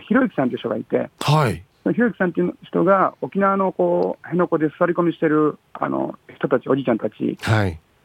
[0.06, 1.62] ひろゆきさんという人がいて、はい、
[1.92, 7.38] ひろゆきさんっていう人が沖縄のこう辺野古で座り込みしてるあの人たち、おじいちゃんたち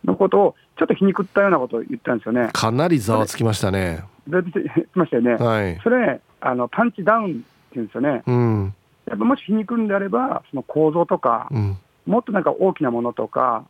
[0.04, 2.50] のことを、ちょっと皮肉ったようなことを言ったんですよね。
[2.52, 4.04] かなりざわつきましたね。
[4.28, 4.52] 言って
[4.94, 5.36] ましたよね。
[5.36, 7.28] はい、それあの、パンチダウンっ
[7.72, 8.24] ていうんですよね。
[8.26, 8.74] うん、
[9.08, 13.66] やっぱもし皮肉るんであれば、その構造とか、うん、もっとなんか大きなものとか、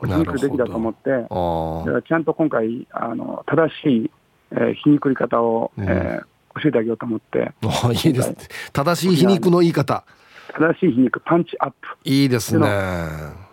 [0.00, 4.10] 皮肉るべきだと思って、だからちゃんと今回、あの正しい、
[4.52, 6.24] えー、皮肉り方を、うん、えー
[6.60, 7.52] 教えてあげようと思って。
[8.06, 8.34] いいです。
[8.72, 10.04] 正しい皮肉の言い方。
[10.52, 11.76] 正しい皮肉、パンチアップ。
[12.04, 12.66] いいですね。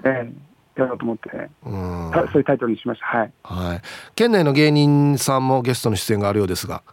[0.03, 0.33] ええ
[0.75, 1.29] やろうと思って、
[1.65, 3.05] うん、そういうタイトルにしました。
[3.05, 3.33] はい。
[3.43, 3.81] はい。
[4.13, 6.83] 県内の芸人さんもゲストの出演があるようですが。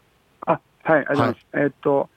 [0.47, 1.47] あ、はい、ありがとうございます。
[1.53, 2.09] はい、えー、っと、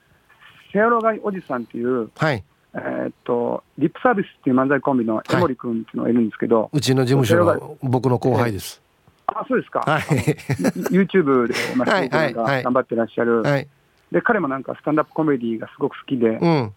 [0.72, 2.44] セアロガイおじさんっていう、はい。
[2.78, 8.82] えー、っと、リップサービスっていう漫才コンビの江森君っていうのがいるんですけど、はい、うちの事務所の僕の後輩です。
[9.28, 9.80] えー、あ、そうですか。
[9.80, 10.02] はい。
[10.92, 13.68] YouTube で、まあ、はいはいはい、頑張ってらっしゃる、はい、
[14.12, 16.74] で彼もなんかスタンダップコメディがすごく好きで、うん、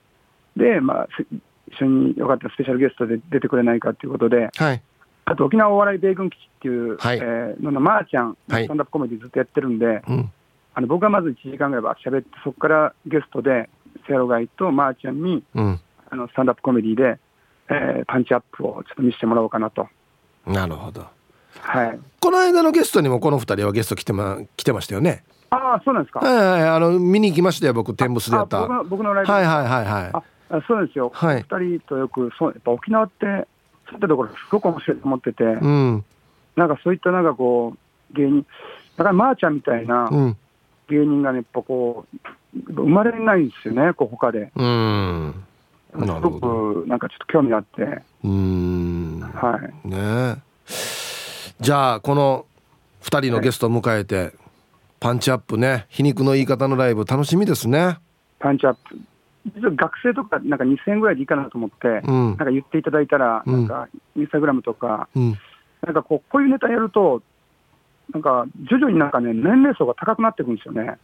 [0.55, 1.07] で、まあ、
[1.67, 4.81] 一緒によかったらスペシャルゲストで出てくれないかということで、はい、
[5.25, 10.03] あと沖縄お笑い米軍基地っていう、はい、えー、ののまーちゃん、スタンダップコメディずっとやってるんで、はい、
[10.75, 13.69] あの僕はまず1時間ぐらいば喋って、そこからゲストで、
[14.07, 15.79] セロガイとまーちゃんに、うん、
[16.09, 17.19] あのスタンダップコメディで、
[17.69, 19.87] えー、パンチアップをちょっと見せてもらおうかなと。
[20.45, 21.05] なるほど。
[21.61, 25.23] はい、この間のゲストにもこの2人はゲスト来てま来てましたよね？
[25.49, 26.19] ああ、そうなんですか。
[26.19, 28.61] はいはい、あの見に行きましたよ、僕、天むすでやった。
[28.61, 29.31] 僕の僕のライブ？
[29.31, 30.11] はいはいはいはい。
[30.51, 31.11] あ、そうですよ。
[31.13, 31.45] はい。
[31.49, 33.47] 二人とよく、そう、やっぱ沖縄って、
[33.87, 35.43] そういったところ、すごく面白いと思ってて。
[35.43, 36.05] うん。
[36.55, 37.75] なんかそういったなんかこ
[38.11, 38.45] う、芸人。
[38.97, 40.09] だから、まーちゃんみたいな。
[40.89, 42.17] 芸人がね、やっぱこう、
[42.73, 44.51] 生まれないんですよね、こう他で。
[44.55, 45.43] うん。
[45.91, 48.01] すごくなんかちょっと興味あって。
[48.23, 49.19] うん。
[49.33, 49.87] はい。
[49.87, 50.41] ね。
[51.59, 52.45] じゃあ、この
[53.03, 54.33] 2人のゲストを迎えて、
[54.99, 55.85] パンチアップね。
[55.89, 57.97] 皮肉の言い方のライブ楽しみですね。
[58.39, 58.97] パンチアップ。
[59.55, 65.37] 実は学生とかなんか2000円ぐらいでいいかなと思って、うん、なんか言っていただいたら、なんかインスタグラムとか、うん、
[65.85, 67.21] なんかこう、こういうネタやると、
[68.13, 70.97] なんか徐々になんかね、年齢層が高くなっていくんですよね。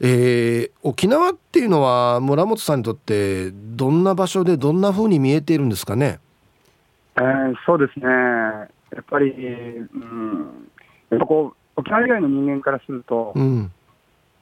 [0.00, 6.18] えー、沖縄っていうのは村本さんにとってどんな場所でどんなふうに見えているんですかね？
[7.16, 8.06] えー、そうですね。
[8.06, 8.68] や
[9.00, 10.68] っぱり、うん、
[11.10, 13.72] やっぱこう沖縄以外の人間からすると、うん、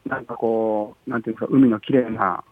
[0.06, 2.44] なんかこうなんていうか海の綺麗な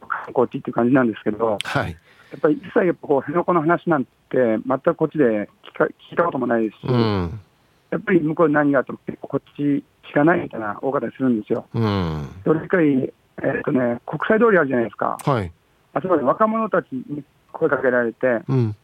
[0.00, 1.96] 観光地っていう感じなんですけど、はい、
[2.34, 7.40] やっぱり一切やっぱこう辺野古の話なんて全くこっちで聞か聞いたこともないですし、うん、
[7.92, 11.66] やっぱり向こうに何があっても結構こっち知らないみたいな多かったりするんですよ。
[11.72, 15.52] うん、それくらい、えー、っとね、国際通りあるじゃないですか、はい、
[15.92, 17.22] あそこで若者たちに
[17.52, 18.76] 声かけられて、うん、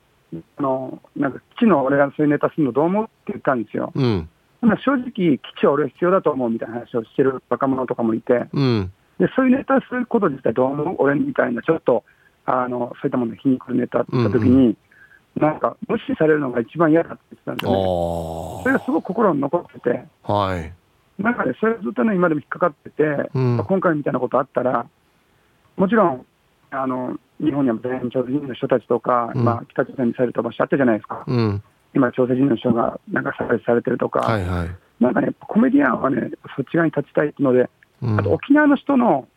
[0.59, 3.93] あのなんか基地の俺がそういうネタするのどう思うって言ったんですよ。
[3.97, 4.29] うん、
[4.63, 10.97] 正直、基地は俺必要だと思うみたいな話をしてる若者とかもいて、うん、でそういうネタすること自体どう思う？
[10.99, 12.05] 俺みたいなちょっと
[12.51, 14.77] あのそういったもの皮肉るネタって言ったときに、うんうん、
[15.37, 18.63] なんか無視されるのが一番嫌だって言ってたんですよね。
[18.65, 20.73] それがすごく心に残ってて、はい、
[21.23, 24.87] なんかね、それずっとね、今でも引っかかってて、うん、今回みたいなことあったら、
[25.77, 26.27] もちろん、
[26.73, 31.63] あの日本には全朝鮮人の人たちとか、うん、まあ、北朝鮮にされた場所あったじゃないですか、うん、
[31.95, 34.69] 今、朝鮮人の人がなんか差別されてるとか、はいはい、
[35.01, 37.69] なんかね、コメディアンはね、そっち側に立ちたいので、
[38.03, 39.29] あと沖縄の人の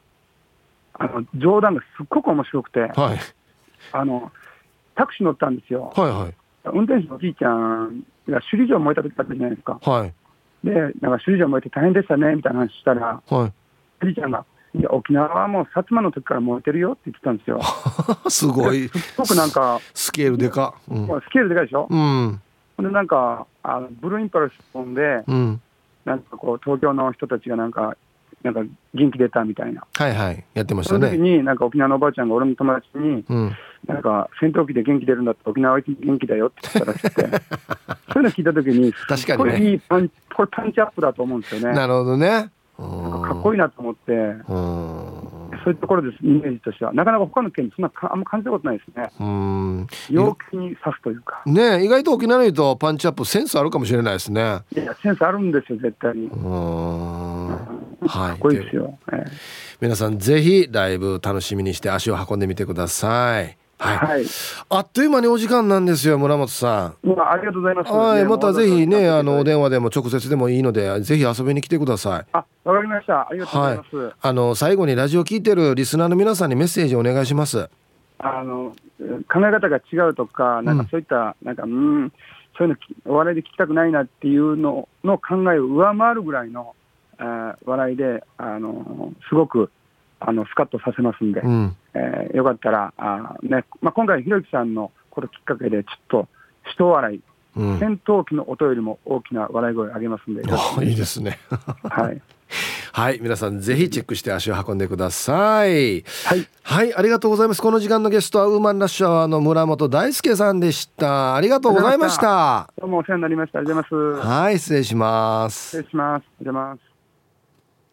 [0.94, 3.20] あの冗談がすっごく面白くて、はい、
[3.92, 4.32] あの
[4.96, 6.34] タクシー乗ったんですよ、はいはい、
[6.66, 10.14] 運転手のおじいちゃんが首里城燃えた時だったじゃないですか、はい、
[10.64, 13.54] でなんか首里城燃えて大変でしたねみたいな話したら、はい、
[14.04, 17.62] おじいちゃんが、いや、沖縄はもう薩摩の時から燃えてるよって言ってたんですよ。
[18.28, 18.88] すごい。
[18.90, 20.74] すごくなんか、スケールでか。
[20.90, 21.88] うん、スケールでかいでしょ？
[21.90, 22.42] うん。
[22.80, 25.62] で、なんか、あのブルーインパルス飛んで、うん、
[26.06, 27.96] なんかこう、東京の人たちがなんか、
[28.44, 28.62] なんか
[28.94, 29.86] 元気出たみたいな。
[29.94, 31.08] はいはい、やってましたね。
[31.08, 33.56] その時に、なんか沖縄のおばあちゃんが俺の友達に、うん、
[33.88, 37.22] なんか戦闘機で元気出るんだって沖縄は元気だよって言ったらしくて、
[38.14, 41.74] そういうの聞いた時に、確かに、ね、これいいパン、これパンチアップだと思うんですよね。
[41.74, 42.52] なるほどね。
[42.78, 44.12] かっこいいなと思って、
[44.48, 46.94] そういうところです、イメージとしては。
[46.94, 49.10] なかなか他の県そんなあんま感じたことないですね。
[49.20, 51.44] うん陽気に刺すというか。
[51.46, 54.60] ね意外と沖縄の人とパンチアップセンスあるかもしれないですね。
[54.76, 56.30] いや、センスあるんですよ、絶対に。
[58.08, 58.30] はい。
[58.32, 58.98] かっこいいですよ。
[59.12, 59.26] えー、
[59.82, 63.58] 皆さんぜひライブ楽しみにして足を運んでみてください。
[63.80, 64.26] はい、はい、
[64.70, 67.08] あっという間にお時間なんですよ村本さん。
[67.08, 67.92] まあ、ありがとうございます。
[67.92, 72.26] はい、またぜひね、あのお電話でも直接でもいいので、ぜひ遊びに来てください。
[72.32, 73.28] あ、わかりました。
[73.28, 73.96] ありがとうございます。
[73.98, 77.70] はい、あの最後にラジオ聞いてるリスナーの皆さんにメッセージお願いします。
[78.20, 78.74] あの
[79.28, 82.14] 考え方が違うとか、なんかそういった、うん、なんかうん
[82.58, 86.83] そういうのお笑いで聞きたくないなっていうのの考えを上回るぐらいの、えー、
[87.66, 89.72] 笑いであのすごく
[90.26, 96.28] あのスカッとさせますんで、うん、えー、よかったらあ、ねまあ、今回、ひろゆきさんのこのきっかけで、ちょっと
[96.72, 97.22] 人笑い、
[97.58, 100.44] うん、戦闘機の音よりも大きな笑い声を上げますんで、
[100.86, 101.40] いいですね。
[101.84, 102.22] はい。
[102.94, 106.04] はい、皆さんぜひチェックして足を運んでください。
[106.26, 107.62] はい、はい、ありがとうございます。
[107.62, 111.36] この時間のゲストはウーマンラッシュアワーの村本大輔さんでした。
[111.36, 112.70] ありがとうございました。
[112.80, 113.60] どうもお世話になりました。
[113.60, 114.28] ありがとうございます。
[114.30, 115.70] はい、失礼します。
[115.70, 116.24] 失礼します。
[116.40, 116.93] お邪魔ます。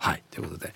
[0.01, 0.75] はい、ということで。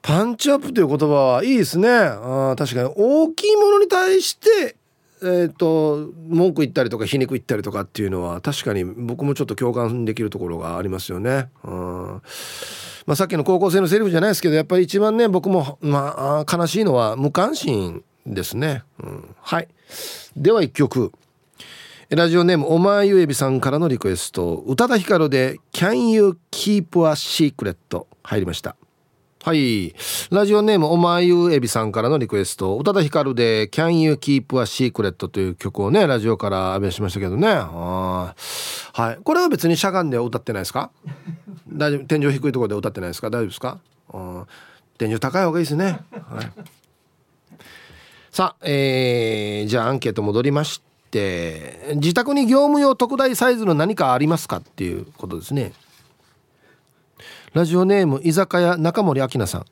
[0.00, 1.88] パンチアップという言葉はいいですね。
[1.88, 2.92] あ確かに。
[2.96, 4.76] 大きいものに対して
[5.24, 11.48] えーと、文句言ったりとか皮肉言ったりとかっていうのは確かに僕もちょっと共感できるところがありますよね。
[11.62, 12.22] うん
[13.06, 18.82] まあ、さっきの高校生のセリフじゃないですけどやっぱり一番ね僕も、まあ、悲しいのは無関心ですね。
[19.00, 19.68] うん、はい。
[20.36, 21.12] では一曲。
[22.10, 24.64] ラジオネームおまゆえびさんからのリクエスト。
[24.66, 27.76] 宇多田ヒカルで「Can You Keep a Secret」
[28.22, 28.76] 入りました。
[29.44, 29.94] はい。
[30.30, 37.48] ラジオネームおまゆえびさんからのリクエスト宇多田ヒカルで「Can You Keep a Secret」という曲をねラジオから浴びしましたけどね。
[37.48, 38.34] は
[38.96, 39.22] い。
[39.24, 40.90] これは別にしゃがんで歌ってないですか？
[41.68, 42.04] 大丈夫。
[42.04, 43.28] 天井低いところで歌ってないですか？
[43.30, 43.78] 大丈夫ですか？
[44.98, 46.52] 天井高い方がいいですね、はい、
[48.30, 54.58] さあ、えー、じゃあアンケート戻りまして自宅に業務用特大サイズの何かありますか？
[54.58, 55.72] っていうことですね
[57.52, 59.64] ラジオネーム居酒屋中森明菜さん。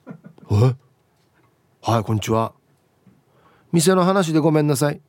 [0.50, 0.74] え？
[1.82, 2.52] はいこんにちは。
[3.72, 5.00] 店の話でごめんなさい。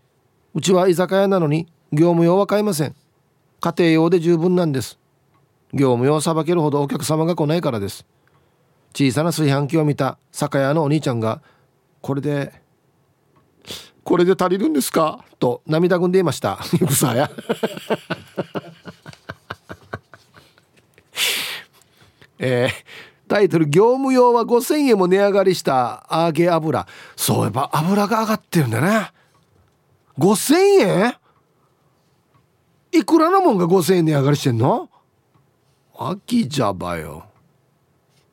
[0.54, 2.96] うちは居酒屋なのに業務用は買いません。
[3.60, 4.98] 家庭用で十分なんです。
[5.74, 8.06] 業務用さばけるほどお客様が来ないからです。
[8.94, 11.42] 小さな炊飯器を見た酒屋のお兄ちゃんが
[12.02, 12.54] これで
[14.04, 15.26] これで足りるんですか？
[15.40, 17.30] と涙ぐんでいました ゆくさや
[22.44, 29.12] えー、タイトル「業務用は5000円も値上がりした揚げ油」そういえば油が上がってるんだね。
[30.18, 31.16] 5000円？
[32.92, 34.90] いくらのもんが5000円値上がりしてんの？
[35.98, 37.26] 秋じゃばよ。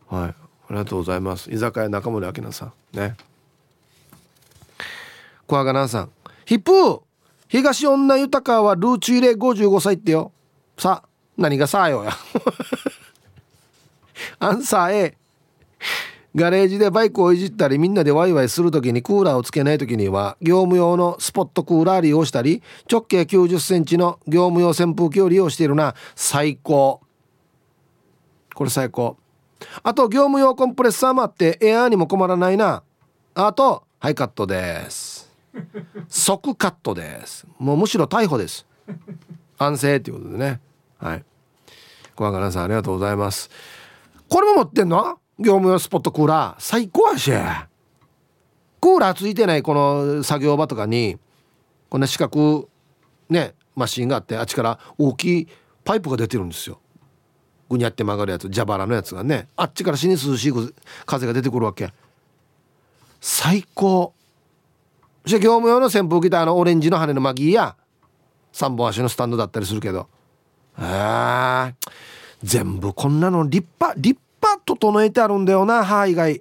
[0.09, 0.28] はい。
[0.28, 0.34] あ
[0.70, 1.50] りがとうございます。
[1.50, 2.72] 居酒屋中森明菜さん。
[2.92, 3.14] ね。
[5.46, 6.11] 小若南さん。
[6.46, 7.02] ヒップ
[7.48, 10.32] 東女豊はルーチュ入れ55歳ってよ。
[10.78, 11.02] さ
[11.36, 12.12] 何がさあよや。
[14.39, 15.16] アンサー A
[16.35, 25.95] ガレージでバイクをいじったりみんなでワイワイする時にクーラーをつけない時には業務用のスポットクーラー利用したり直径9 0センチの業務用扇風機を利用しているな。
[26.14, 27.01] 最高。
[28.55, 29.16] これ最高。
[29.83, 32.83] あと業務用コンプレッサーもあってエアーにも困らないな。
[33.35, 35.33] あとはいカットです。
[36.09, 37.47] 即カットです。
[37.59, 38.66] もうむしろ逮捕です。
[39.59, 40.61] 安静ということでね。
[40.99, 41.25] はい。
[42.14, 43.51] 小若菜さんありがとうございます。
[44.29, 45.18] これも持ってんの？
[45.39, 46.62] 業務用スポットクーラー。
[46.62, 47.31] 最高やし。
[47.31, 51.18] クーラーついてないこの作業場とかに
[51.89, 52.68] こんな四角
[53.29, 55.49] ねマシンがあってあっちから大きい
[55.85, 56.81] パイプが出てるんですよ。
[57.68, 59.49] ぐにゃって曲がるやつ蛇腹のやつがね。
[59.57, 60.53] あっちから死に涼しい
[61.07, 61.93] 風が出てくるわけ。
[63.20, 64.14] 最高。
[65.24, 67.76] そして業務用の扇風機とあのオレンジの羽のマギーや
[68.53, 70.09] 3本足のスタンドだったりするけど。
[70.76, 71.91] ああ
[72.43, 76.41] 全部こんなの立派立派整えてあるんだよな歯以外。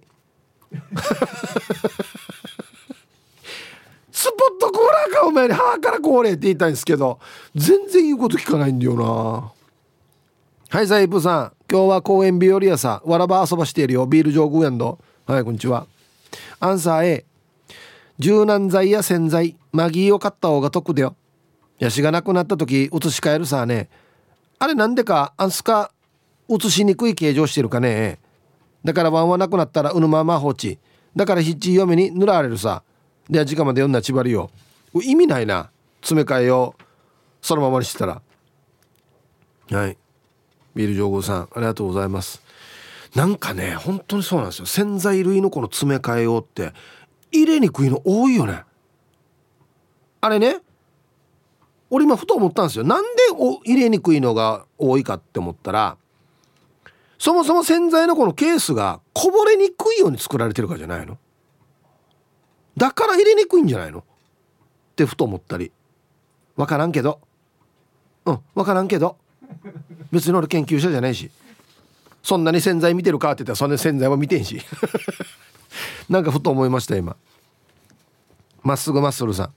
[4.11, 7.19] スポットコーラーかお前に歯からこれって言いたいんですけど
[7.55, 9.51] 全然言うこと聞かないんだよな。
[10.69, 11.53] はいサイプさん。
[11.71, 13.01] 今日は公園日和やさ。
[13.05, 14.05] わらば遊ばしているよ。
[14.05, 14.99] ビール上空やんど。
[15.25, 15.87] はいこんにちは。
[16.59, 17.25] アンサー A
[18.19, 19.55] 柔軟剤や洗剤。
[19.71, 21.15] マギーを買った方が得だよ。
[21.79, 23.89] ヤシがなくなった時移し替えるさね。
[24.59, 25.91] あれなんでかアンスカ
[26.49, 28.19] 移しにくい形状してるかね。
[28.83, 30.79] だからワンはなくなったらうぬまま放置
[31.15, 32.83] だからヒッチ嫁に塗られるさ。
[33.29, 34.49] では時間まで読んだちばりよ
[35.03, 35.69] 意味ないな。
[36.01, 36.83] 詰め替えよう。
[37.41, 38.21] そのままにしてたら。
[39.71, 39.97] はい。
[40.75, 42.41] ビール上宮さんありがとうございます。
[43.15, 44.65] なんかね本当にそうなんですよ。
[44.65, 46.73] 洗剤類のこの詰め替えようって
[47.31, 48.63] 入れにくいの多いよね。
[50.21, 50.61] あれね
[51.89, 52.83] 俺今ふと思ったんですよ。
[52.83, 53.09] なんで
[53.65, 55.97] 入れにくいのが多いかって思ったら
[57.19, 61.17] そもそも洗剤のこのケースがこぼれにくいように作られてるからじゃないの。
[62.75, 63.99] だから入れにくいんじゃないの。
[63.99, 64.03] っ
[64.95, 65.71] てふと思ったり。
[66.55, 67.19] 分からんけど。
[68.25, 69.17] うん分からんけど。
[70.11, 71.31] 別に俺研究者じゃないし。
[72.21, 74.61] そんなに洗剤見てるかって言ったらそんな洗剤は見てんし。
[76.09, 77.15] なんかふと思いました今。
[78.61, 79.53] まっすぐマッスルさん。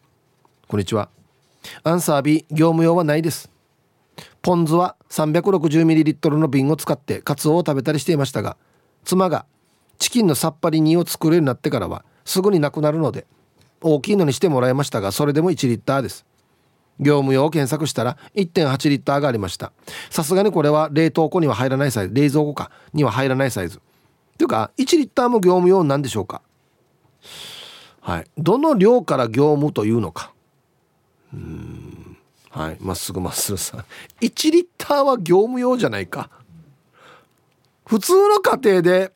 [0.66, 1.10] こんにちは。
[1.82, 3.50] アンサー B 業務用はないです。
[4.42, 8.56] ポン酢は 360ml の瓶を使ってカツオを食べたりしていましたが
[9.04, 9.46] 妻が
[9.98, 13.26] チキンのさっぱり煮を作るようになってからはすぐになくなるので
[13.82, 16.26] 大きいのにしてもらいましたがそれでも1リッターです。
[16.98, 19.72] 業務用を検索したら1.8リッターがありました。
[20.10, 23.80] さすがにこれは冷凍庫には入らないサイズ冷蔵庫かには入らないサイズ。
[24.36, 26.42] というか1リッターも業務用なんでしょうか。
[28.00, 28.24] はい。
[28.36, 30.32] どの量から業務というのか。
[31.32, 32.16] うん。
[32.50, 32.76] はい。
[32.80, 33.84] まっすぐまっすぐさん。
[34.20, 36.30] 1リッターは業務用じゃないか。
[37.86, 39.12] 普通の家庭で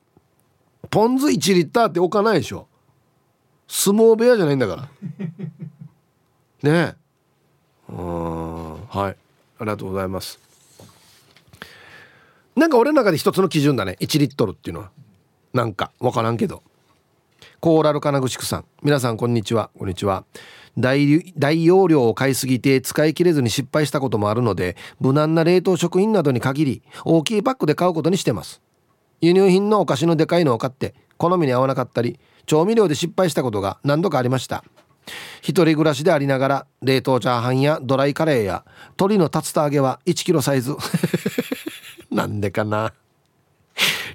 [0.90, 2.68] ポン酢1リッターって置かないでしょ。
[3.68, 4.88] 相撲部屋じゃないんだから。
[6.70, 6.94] ね
[7.88, 7.92] え。
[7.92, 8.86] うん。
[8.86, 9.16] はい。
[9.58, 10.38] ありがとうございます。
[12.56, 13.96] なんか俺の中で一つの基準だね。
[14.00, 14.90] 1リットルっていうのは。
[15.52, 15.90] なんか。
[16.00, 16.62] 分からんけど。
[17.60, 18.64] コーラル金具宿さん。
[18.82, 19.70] 皆さんこんにちは。
[19.78, 20.24] こんにちは。
[20.78, 28.60] 大大容量を買いすぎて使い切れずに失敗したこともあるので無難な冷凍食品などに限り大きいパックで買うことにしてます。
[29.20, 34.64] 輸入品のお菓子のでかいのを買って好みに合わなかったり調味料で失敗したことが何度かありました。
[35.42, 38.64] 一人暮らしでありながら冷凍チャーハンやドライカレーや
[38.98, 40.74] 鶏の竜田揚げは1キロサイズ。
[42.10, 42.92] なんでかな。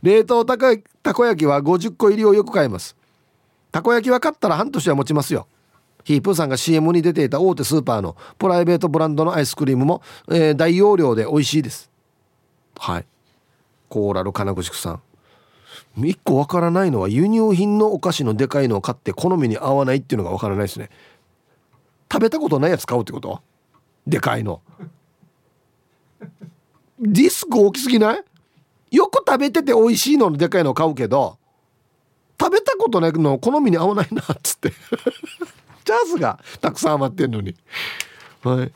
[0.02, 2.96] 冷凍たこ焼きは50個入りをよく買います。
[3.72, 5.48] たこ焼きは買ったら半年は持ちますよ。
[6.10, 11.92] ヒープーさんが CM に出ていた大手スーパーのプライベートブランドのアイスクリームも、えー、大容量で美味しいです。
[12.80, 13.06] はい。
[13.90, 15.02] コーラル金具宿さん。
[15.98, 20.90] 一個わからないのは輸入品のお菓子のでかいのを買って好みに合わないっていうのがわからないですね。
[22.12, 23.42] 食べたことないやつ買うってこと？
[24.08, 24.64] でかいの。
[27.00, 28.24] ディスク大きすぎない？
[28.96, 31.38] よく食べてて美味しいのでかいのを買うけど
[32.42, 34.74] 食べたことないの好みに合わないなっつって。
[35.92, 37.56] ャンスがたくさん余ってんのに。
[38.44, 38.72] はい。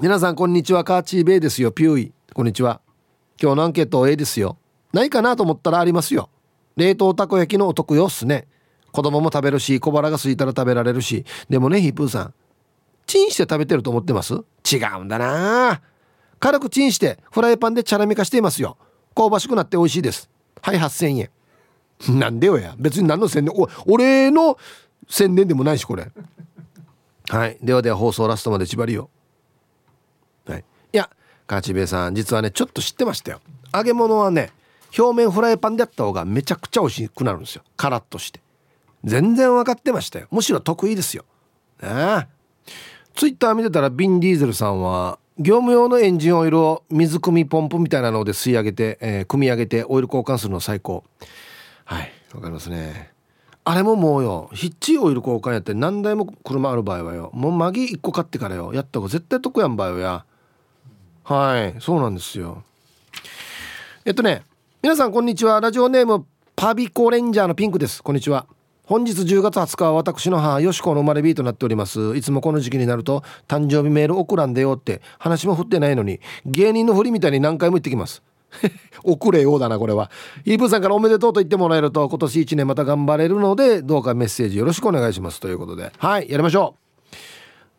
[0.00, 0.84] 皆さんこんにちは。
[0.84, 1.72] カーチーベイですよ。
[1.72, 2.12] ピューイ。
[2.32, 2.80] こんにちは。
[3.40, 4.58] 今日のアンケート A ですよ。
[4.92, 6.30] ないかなと思ったらありますよ。
[6.76, 8.48] 冷凍たこ焼きのお得よっすね。
[8.92, 11.24] 子供も食べるし小腹が空いたら食べられるし。
[11.48, 12.34] でもねヒープーさん。
[13.06, 14.34] チンして食べてると思ってます？
[14.34, 15.82] 違うんだな。
[16.40, 18.76] 軽くチンしてフライパンでチャラメ化していますよ。
[19.16, 20.28] 香ばしくなって美味しいです。
[20.60, 21.30] はい8000円。
[22.18, 22.74] なんでよや。
[22.78, 23.54] 別に何の宣伝。
[23.56, 24.58] お俺の
[25.08, 26.10] 宣伝でもないしこれ。
[27.28, 27.58] はい。
[27.62, 29.10] ではでは放送ラストまで縛りよ
[30.46, 30.64] はい。
[30.92, 31.10] いや
[31.46, 33.40] カチベさん実はねちょっと知ってましたよ。
[33.74, 34.52] 揚げ物はね
[34.96, 37.62] 表面フライパンでやった方がめちゃくちゃ美味しくなるんですよ。
[37.76, 38.40] カラッとして。
[39.02, 40.28] 全然分かってましたよ。
[40.30, 41.24] むしろ得意ですよ。
[41.82, 41.88] ね。
[41.88, 42.26] え
[43.14, 51.04] ツイッター見てたらビン・ディーゼルさんは業務用のエンジンオイルを水汲みポンプみたいなので吸い上げて、えー、汲み上げてオイル交換するの最高。
[51.84, 52.12] はい。
[52.34, 53.13] わかりますね。
[53.66, 60.24] あれももうよヒッチオイル交換やって何台も車ある場合はよもうマギ1個買ってからよやった方が絶対得やん場合はや。
[61.24, 62.62] はいそうなんですよ。
[64.04, 64.42] えっとね
[64.82, 65.60] 皆さんこんにちは。
[65.62, 68.02] ラジオネームパビコレンジャーのピンクです。
[68.02, 68.46] こんにちは。
[68.84, 72.14] 本日10月20日は私の母よしこの生まれ日となっております。
[72.16, 78.22] いつもこの時期になると誕生日メール送らんでよって話も振ってないのに芸人の振りみたいに何回も言ってきます。
[79.04, 80.10] 送れようだなこれは。
[80.44, 85.92] イーブさんからおめでとうと言ってもらえると今年1年また頑張れるのでどうかメッセージよろしくお願いしますということで。
[85.98, 86.74] はいやりましょ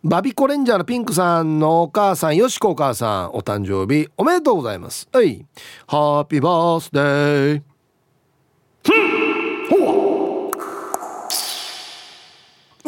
[0.03, 0.07] う。
[0.07, 5.07] バビコレンジャーのピンクさんのお母さんよしこお母さんお誕生日おめでとうございます。
[5.11, 5.45] はい
[5.87, 7.75] ハッピーバースデー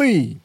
[0.08, 0.38] い。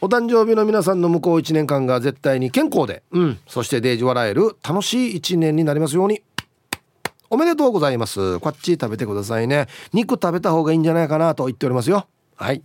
[0.00, 6.22] お誕生日の皆さんの向こう1年間が絶対に健康で、うん、そしてデージ笑える楽しい1年になりますように。
[7.28, 8.38] おめでとうございます。
[8.40, 9.66] こっち食べてくださいね。
[9.92, 12.06] 肉食べた方がいいんじゃないかなと言っておりますよ。
[12.36, 12.62] はい。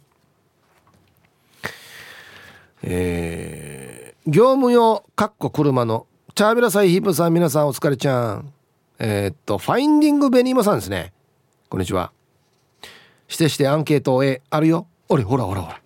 [2.84, 8.54] えー、業務用かっこ車のチャービラサイヒープさん皆さんお疲れちゃん。
[9.00, 11.14] えー、っとファインディングベニーマさんですね。
[11.70, 12.12] こんにちは。
[13.28, 14.88] してしてアンケート A あるよ。
[15.10, 15.80] あれほらほらほら。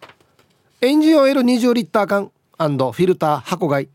[0.81, 3.89] エンジンオイル20リッター缶フィルター箱買い。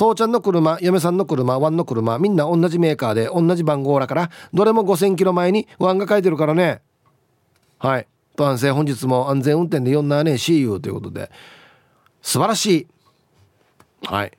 [0.00, 6.80] 父ちゃんの車嫁さんの車ワンの車みんな同じメーカーで同じ番号だからどれも5000キロ前にワンが書いてるからね。
[7.78, 8.06] はい。
[8.34, 10.32] と安静本日も安全運転で4なね。
[10.32, 11.30] CU ということで。
[12.22, 12.86] 素晴らしい。
[14.06, 14.32] はい。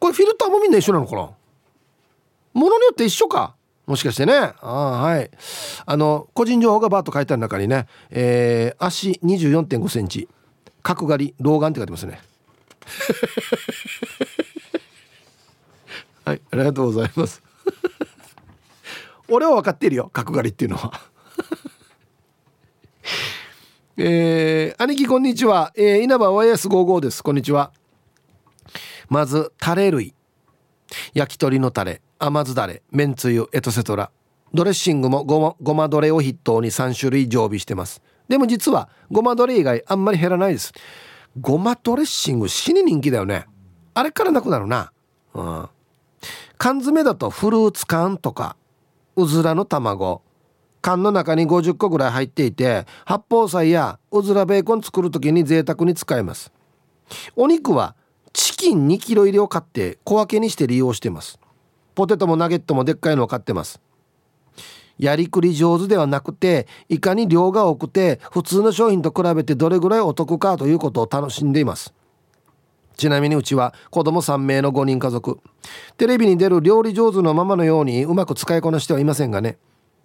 [0.00, 1.20] これフィルターもみんな一緒なのかな？
[1.22, 3.54] ものによって一緒か？
[3.86, 4.34] もしかしてね。
[4.60, 5.30] あはい。
[5.86, 10.28] あの個人情報がバーッと書いてある中にね、えー、足2 4 5センチ
[10.82, 12.31] 角刈り老眼って書いてますね。
[16.24, 17.42] はいありがとうございます。
[19.28, 21.00] 俺は分かっているよ角刈りっていうのは。
[23.96, 27.22] えー、兄貴こんにちは、えー、稲葉 YS55 です。
[27.22, 27.72] こんにちは。
[29.08, 30.14] まずタレ類。
[31.14, 32.00] 焼き鳥のタレ。
[32.18, 32.82] 甘酢だれ。
[32.90, 34.10] めんつゆエトセトラ。
[34.54, 38.02] ドレッシングもごまごまドレを筆頭に3種類常備してます。
[38.28, 40.72] でも実はごまドレ以外あんまり減らないです。
[41.40, 43.46] ごまドレッシング死に人気だよね。
[43.94, 44.92] あれからなくなるな。
[45.34, 45.68] うん。
[46.58, 48.56] 缶詰だとフルーツ缶とか
[49.16, 50.22] うずらの卵。
[50.80, 56.52] 缶の中に50個ぐらい入っていて八宝菜やうずらベーコン作る時に贅沢に使えます。
[57.36, 57.94] お肉は
[58.32, 61.38] チキン2キロ入りを買って小分けにして利用してます。
[61.94, 63.80] ポテトもナゲットもでっかいのを買ってます。
[65.02, 71.92] やりくり上手ではなくていかに量が多くて普通の商品と比べてどれぐらいお得かということを楽しんでいます。
[72.96, 75.40] ちなみにうちは子供3名の5人家族。
[75.96, 79.58] テレビに出る料理上手のままのようにうまく使いこなしてはいませんがね。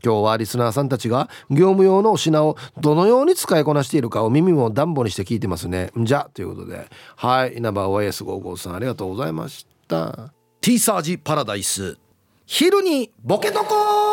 [0.04, 5.92] 今日はリスナーさんたちが業務用のお品をどのように使いこなしているかを耳も暖房にして聞いてますね。
[5.96, 6.88] じゃということで。
[7.18, 7.58] はい。
[7.58, 10.34] 稲葉 OS55 さんありがとうございました。
[10.62, 12.00] T サージパラダイス。
[12.48, 14.07] 昼にボケとこ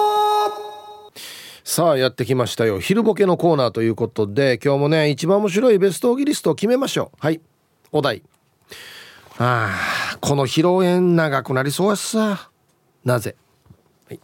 [1.67, 2.79] さあやってきましたよ。
[2.79, 7.17] 昼ボケのコーナーということで今日もね一番面白いベストオギリストを決めましょう。
[7.19, 7.41] はい。
[7.91, 8.23] お題。
[9.39, 9.71] あ
[10.13, 12.51] あこの披露宴長くなりそうやさ。
[13.03, 13.35] なぜ、
[14.09, 14.21] はい、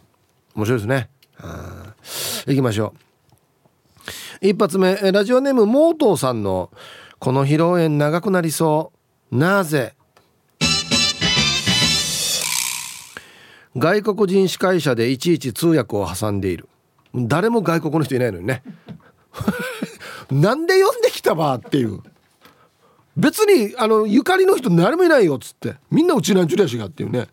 [0.53, 1.09] 面白いですね。
[1.39, 1.95] あ
[2.45, 2.93] 行きましょ
[4.41, 4.47] う。
[4.47, 4.95] 一発目。
[5.11, 6.69] ラジオネームモートーさんの
[7.17, 8.91] 「この披露宴長くなりそ
[9.31, 9.35] う。
[9.35, 9.95] なぜ?」
[13.75, 16.67] 外国人司会者でいちいち通訳を挟んでいる。
[17.13, 18.63] 誰も外国の人いないのにね。
[20.31, 21.99] なんで呼んできたばっていう。
[23.17, 25.75] 別にあのゆかりの人誰もいないよっつって。
[25.89, 27.27] みんなうちなんちゅうやしがっていうね。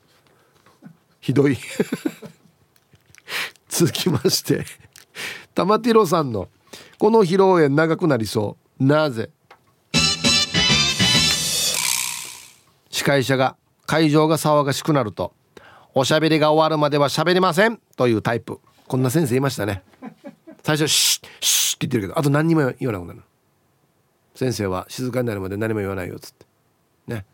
[1.21, 1.57] ひどい。
[3.69, 4.65] 続きまして。
[5.55, 6.49] 玉ティロさんの
[6.99, 8.85] 「この披露宴長くなりそう。
[8.85, 9.31] なぜ?」
[12.91, 13.57] 司会者が
[13.87, 15.33] 会場が騒がしくなると
[15.95, 18.61] 「おしゃべりが終わるまでは喋りません」というタイプ。
[18.89, 19.83] こんな先生いましたね。
[20.63, 23.23] 最初「シッシッ」って言ってるけどあと何にも言わなくなる
[24.35, 26.47] 先生は静かになるまで何も言わないよっつって。
[27.07, 27.25] ね。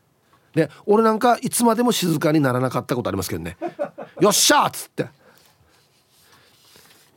[0.54, 3.56] で俺なんかいつまでも静かにならなかったことありますけどね
[4.20, 5.06] 「よっしゃ!」っつって。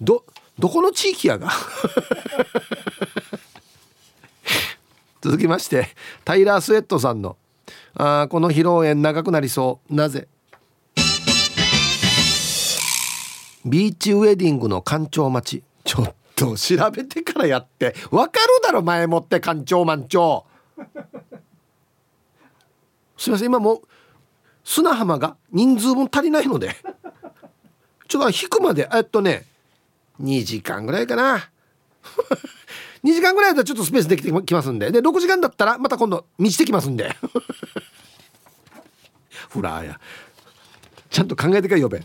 [0.02, 0.24] ど
[0.60, 1.50] どこの地域やが？
[5.22, 5.90] 続きまして
[6.24, 7.38] タイラー・スウェットさんの
[7.96, 9.94] 「ああこの披露宴長くなりそう。
[9.94, 10.28] なぜ?」
[13.70, 15.64] ビーチウェディングの干潮待ち。
[15.84, 17.96] ちょっと調べてからやって。
[18.12, 20.46] わかるだろ前もって干潮満潮
[23.18, 23.82] すいません今もう
[24.64, 26.76] 砂浜が人数分足りないので。
[28.08, 28.88] ちょっと引くまで。
[28.94, 29.46] えっとね
[30.22, 31.50] 2時間ぐらいかな。
[33.04, 34.92] 2時間ぐらいだったらちょっとスペースできてきますんで。
[34.92, 37.16] で6時間だったらまた今度満ちてきますんで。
[39.50, 40.00] フラーや。
[41.10, 42.02] ちゃんと考えてから呼べ。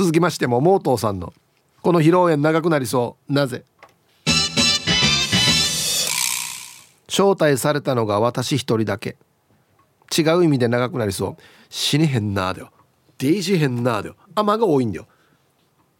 [0.00, 1.34] 続きましてもモートーさんの
[1.84, 3.32] 「この披露宴長くなりそう。
[3.34, 3.66] なぜ?」
[7.06, 9.18] 招待されたのが私一人だけ。
[10.16, 11.42] 違う意味で長くなりそう。
[11.68, 12.70] 死にへんなーだよ。
[13.18, 14.16] デイジへんなーだよ。
[14.34, 15.06] 雨が多いんだよ。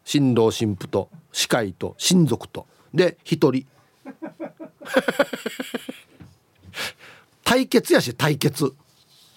[0.02, 2.66] 新郎新婦と司会と親族と。
[2.94, 3.66] で一人。
[7.44, 8.72] 対決やし対決。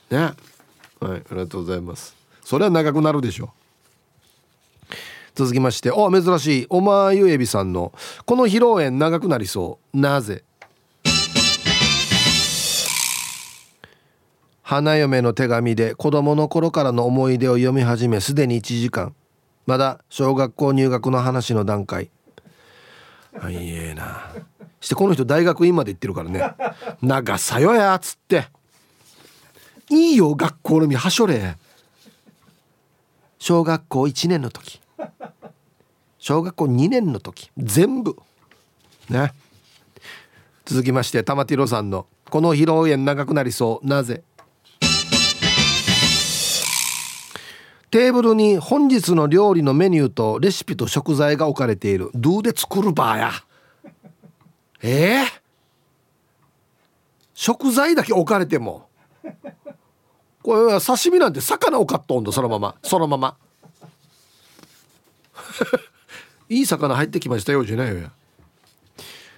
[0.09, 0.19] ね。
[0.19, 0.35] はい
[1.01, 2.15] ありがとうございます。
[2.45, 3.47] それは長くなるでしょ。
[3.47, 3.49] う
[5.35, 6.67] 続きましてお珍しい。
[6.69, 7.91] おまゆえびさんの
[8.25, 9.97] 「この披露宴長くなりそう。
[9.97, 10.43] なぜ?」
[14.61, 19.15] 花嫁の手紙で子供の頃からの思い出を読み始めすでに1時間。
[19.65, 22.09] まだ小学校入学の話の段階。
[23.39, 24.31] あいいえな
[24.79, 26.53] してこの人大学院まで行ってるからね。
[27.01, 28.47] 長さよやっつって。
[29.89, 31.57] いいよ学校のみはしょれ。
[33.39, 34.82] 小学校1年の時。
[36.19, 38.17] 小学校2年の時全部。
[39.09, 39.33] ね。
[40.65, 43.87] 続きまして玉ティロさんの「この披露宴長くなりそう。
[43.87, 44.23] なぜ?」
[47.91, 52.09] テーブルに本日の料理のメニューとレシピと食材が置かれている。
[52.15, 53.31] ドゥで作るバーや。
[54.81, 55.21] え？
[55.21, 55.25] ー、
[57.35, 58.87] 食材だけ置かれても。
[60.41, 62.75] これは刺身なんて魚を買っとんだそのまま。
[62.81, 63.37] そのまま。
[66.49, 68.11] いい魚入ってきましたよじゃないよや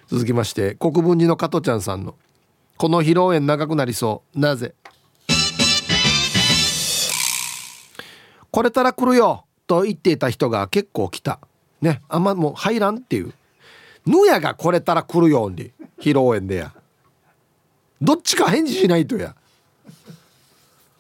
[0.08, 2.16] 続きまして国分寺の加トちゃんさんの
[2.78, 4.40] 「この披露宴長くなりそう。
[4.40, 4.76] なぜ?」
[8.52, 11.40] これたら来るよと言っていた人が結構来た。
[11.82, 13.34] ねあんまもう入らんっていう。
[14.06, 16.74] ぬやがこれたら来るように披露宴でや。
[18.02, 19.36] どっちか返事しないとや。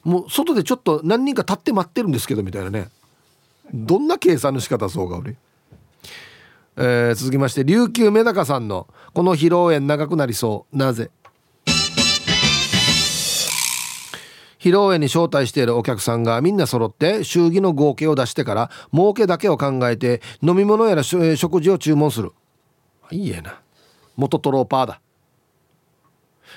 [0.03, 2.89] もう外でちょっと何人か立って待ってるんですけどみたいなね。
[3.73, 5.35] どんな計算の仕方そうが俺
[6.77, 10.77] えー、続きまして琉球メダカさんの「この披露宴長くなりそう。
[10.77, 11.09] なぜ?」
[14.59, 22.33] 披露宴に招待しているお客さんがみんな揃って祝儀の合計を出してから儲けだけを考えて飲み物やら食事を注文する。
[23.11, 23.61] いいえな。
[24.15, 25.01] 元トローパーだ。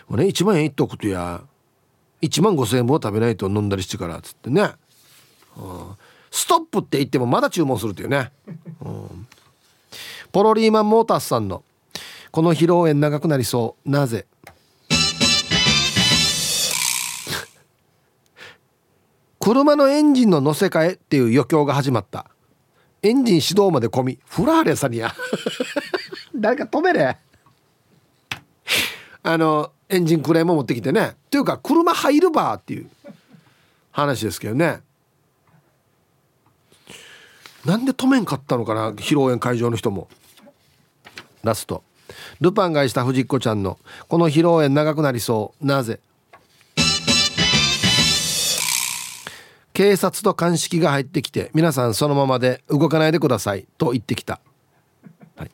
[0.08, 1.42] もうね1万円いっとくとや
[2.22, 4.62] 1万5,000円分を食べないと飲んだりしてからっつってね、
[5.56, 5.96] うん、
[6.30, 8.30] ストップって言ってもまだ注文するっていうね、
[8.82, 9.26] うん。
[10.32, 11.64] ポロリーマンモータースさんの
[12.30, 13.90] 「この披露宴長くなりそう。
[13.90, 14.26] なぜ?
[19.40, 22.26] 」車のエンジンの乗せ替えっていう余興が始まった。
[23.02, 25.14] エンジン始動まで込みフラーレさにや。
[26.34, 27.16] 誰か止めれ。
[29.22, 31.08] あのエンジンクレーム持ってきてね。
[31.08, 32.90] っていうか車入るばっていう
[33.92, 34.82] 話ですけどね。
[37.68, 40.08] なんで止めんかったのかな披露宴会場の人も。
[41.44, 41.84] ラスト。
[42.40, 45.66] ルパンがした藤子ちゃんのこの披露宴長くなりそう。
[45.66, 46.00] なぜ？
[49.74, 53.66] 警察と鑑識が入ってきて皆さんそのままで動かないでください。
[53.76, 54.40] と言ってきた、
[55.36, 55.50] はい、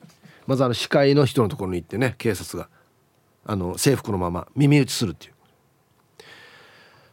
[0.46, 2.68] まずあの司会の人のところに行ってね警察が
[3.44, 5.33] あの制服のまま耳打ちするっていう。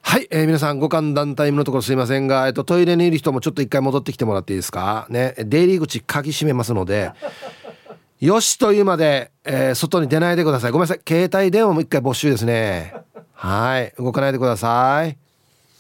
[0.01, 5.07] はい、えー、皆さんご歓談タイムのところすいませんが、えっと、トイレにいる人もちょっと一回戻ってきてもらっていいですか？
[5.09, 7.11] ね出入り口鍵閉めますので。
[8.19, 10.71] よしというまで、えー、外に出ないでください。
[10.71, 11.01] ごめんなさい。
[11.07, 12.93] 携帯電話も一回没収ですね。
[13.33, 15.09] はい動かないでください。
[15.11, 15.15] っ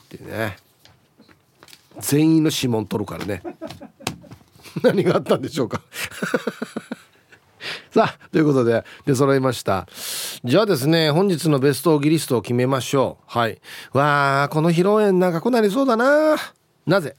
[0.09, 0.57] てね。
[1.99, 3.43] 全員の指紋取るからね。
[4.81, 5.81] 何があったんでしょうか？
[7.91, 9.87] さあということで出揃いました。
[10.43, 13.23] じゃあですね本日のベストギリストを決めましょう。
[13.27, 13.61] はい。
[13.93, 16.35] わあこの披露宴長くなりそうだな。
[16.85, 17.15] なぜ？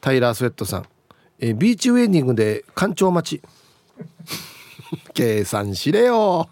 [0.00, 0.86] タイラー・スウェットさん。
[1.38, 3.42] えビーチウェディングで干潮待ち。
[5.14, 6.48] 計算しれよ。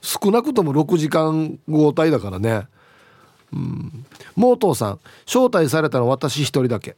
[0.00, 2.66] 少なくとも6時間交代だからね。
[3.52, 4.06] うん。
[4.36, 6.96] モートーさん招待されたの私一人だけ。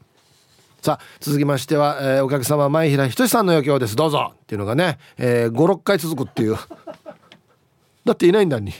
[0.83, 3.97] さあ続きましては、えー、お客様前平仁さんの余興です。
[3.97, 4.33] どうぞ。
[4.35, 6.57] っていうのがね、えー、56回続くっていう。
[8.07, 8.73] だっていないんだに。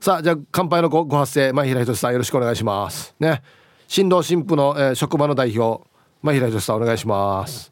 [0.00, 3.14] さあじゃあ乾杯のごご発声前平仁さんよろしくお願いします。
[3.20, 3.42] ね。
[3.86, 5.86] 新郎新婦の、えー、職場の代表
[6.22, 7.70] 前平仁さんお願いします。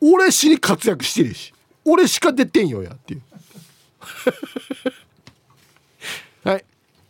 [0.00, 1.52] 俺しに活躍してるし。
[1.84, 3.22] 俺しか出てんよやっていう。
[6.48, 6.64] はい。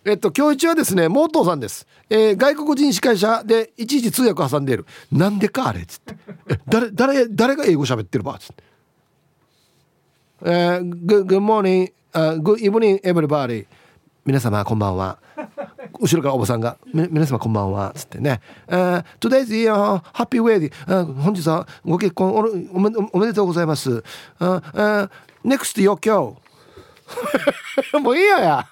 [0.04, 4.86] えっと今日一はですねモートーさんです、えー、外国人司会者でいちいち通訳挟んでいる。
[5.12, 6.14] なんでかあれっつって。
[6.48, 8.64] え誰誰誰が英語喋ってるばっつって。
[10.42, 13.66] えー、good, good morning、uh, good evening everybody.
[14.24, 15.18] 皆様こんばんは。
[16.00, 22.34] 後ろからおばさんが「皆様こんばんは」っつってね「uh, Today's your happy wedding、uh, 本日はご結婚
[22.72, 23.90] おめおめでとうございます」
[24.40, 25.10] uh, uh,
[25.44, 26.36] Next you go
[28.00, 28.66] もういいよや。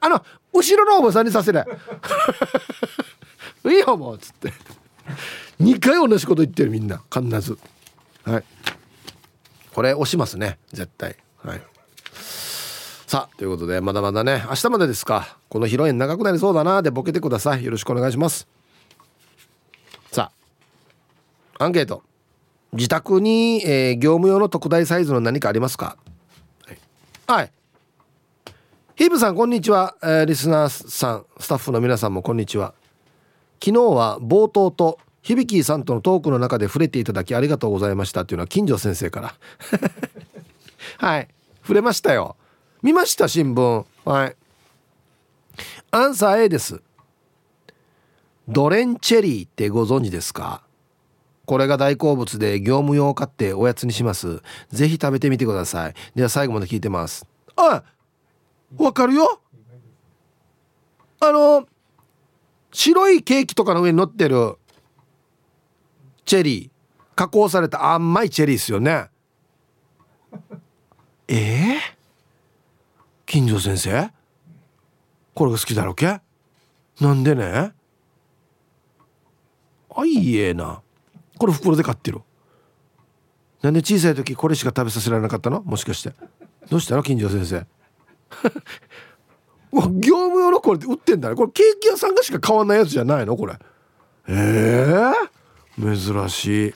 [0.00, 0.22] あの
[0.52, 1.64] 後ろのおばさんにさせる
[3.64, 3.68] い。
[3.76, 4.52] いよもうっつって。
[5.60, 7.02] 2回同じこと言ってるみんな。
[7.12, 7.58] 必ず。
[8.24, 8.44] はい。
[9.74, 11.16] これ押しますね絶対。
[11.44, 11.62] はい。
[13.06, 15.38] さあということでまだまだね明日までですか。
[15.48, 16.82] この披露宴長くなりそうだな。
[16.82, 17.64] でボケてください。
[17.64, 18.46] よろしくお願いします。
[20.12, 20.30] さ
[21.58, 22.02] あアンケート。
[22.72, 25.96] 自宅に、えー、業務用の特大サイズの何かありますか？
[26.66, 26.78] はい、
[27.26, 27.52] はい。
[28.98, 32.74] ヒープさんこんにちは、えー、リスナーさんスタッフの皆さんもこんにちは。
[33.64, 38.22] 昨日は冒頭と響さんとのトークの中で触れていただきありがとうございました。
[38.22, 39.34] っていうのは近所先生から。
[40.98, 41.28] はい。
[41.62, 42.34] 触れましたよ。
[42.82, 43.84] 見ました新聞。
[44.04, 44.36] はい。
[45.92, 46.82] アンサー A です。
[48.48, 50.62] ドレンチェリーってご存知ですか？
[51.46, 54.42] これが大好物で業務用を買っておやつにします。
[54.72, 55.94] ぜひ食べてみてください。
[56.16, 57.24] では最後まで聞いてます。
[57.54, 57.84] あ
[58.76, 59.40] わかるよ。
[61.20, 61.66] あの
[62.70, 64.56] 白いケーキとかの上に乗ってる
[66.24, 66.70] チェリー
[67.16, 69.08] 加工された甘いチェリーですよね。
[71.26, 71.78] えー、
[73.26, 74.12] 近所先生？
[75.34, 76.20] これが好きだろけ？
[77.00, 77.72] なんでね？
[79.96, 80.82] あいいえな。
[81.38, 82.20] これ袋で買ってる。
[83.62, 85.62] なんで小さい時これしか食べさせられなかったの？
[85.62, 86.12] もしかして。
[86.68, 87.02] どうしたの？
[87.02, 87.66] 近所先生。
[89.72, 91.34] 業務用のこれって売ってんだね。
[91.34, 93.36] これケーキ屋さんがしか買わないやつじゃないの？
[93.36, 93.58] これ。
[94.28, 96.74] えー、珍しい。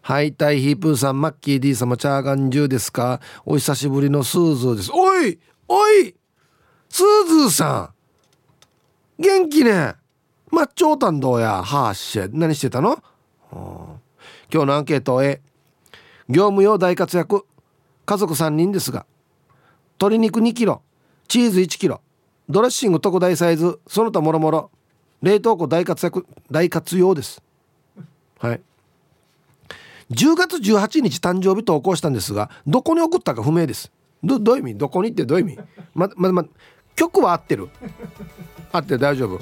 [0.00, 3.20] はいタイヒープーさんマッキー D 様チャーガンジューですか？
[3.44, 4.90] お久しぶりのスーズーです。
[4.92, 6.14] おいおい
[6.88, 7.92] スーズーさ
[9.18, 9.22] ん。
[9.22, 9.96] 元気ね。
[10.50, 11.62] マッチョータンどうや。
[11.62, 13.02] はーしェ何してたの、
[13.52, 14.00] 今
[14.50, 15.42] 日のアンケート A
[16.28, 17.44] 業務用大活躍。
[18.06, 19.04] 家族3人ですが。
[20.00, 20.82] 鶏肉2キロ
[21.26, 22.00] チーズ1キロ
[22.48, 24.70] ドレッシング特大サイズその他もろもろ
[25.20, 27.42] 冷凍庫大活躍大活用です。
[28.38, 28.60] はい。
[30.12, 33.90] 10月18日誕生日投稿したんですがどこに送ったか不明です。
[34.22, 34.78] どどういう意味？
[34.78, 35.58] どこにってどういう意味？
[35.94, 36.44] ままま
[36.94, 37.68] 曲は合ってる。
[38.72, 38.98] 合ってる。
[38.98, 39.40] 大丈夫。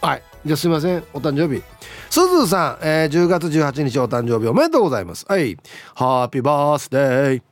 [0.00, 0.22] はい。
[0.46, 1.04] じゃあすいません。
[1.12, 1.62] お誕生日。
[2.10, 5.26] すずさん、えー、10月18日お誕生日おめでとうございます。
[5.28, 5.56] はい。
[5.94, 7.42] ハッピーバースデー。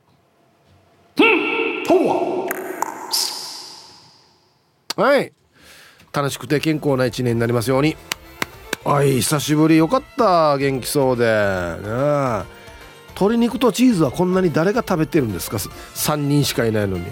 [1.87, 2.36] ほわ
[4.97, 5.31] はい。
[6.11, 7.95] 楽しくて健康な一年になりますように。
[8.83, 9.77] はい久しぶり。
[9.77, 11.25] よかった元気そうで。
[11.25, 12.57] ね
[13.09, 17.05] 鶏肉とチーズはこんなに誰が食べてるんですか？3人しかいないのに。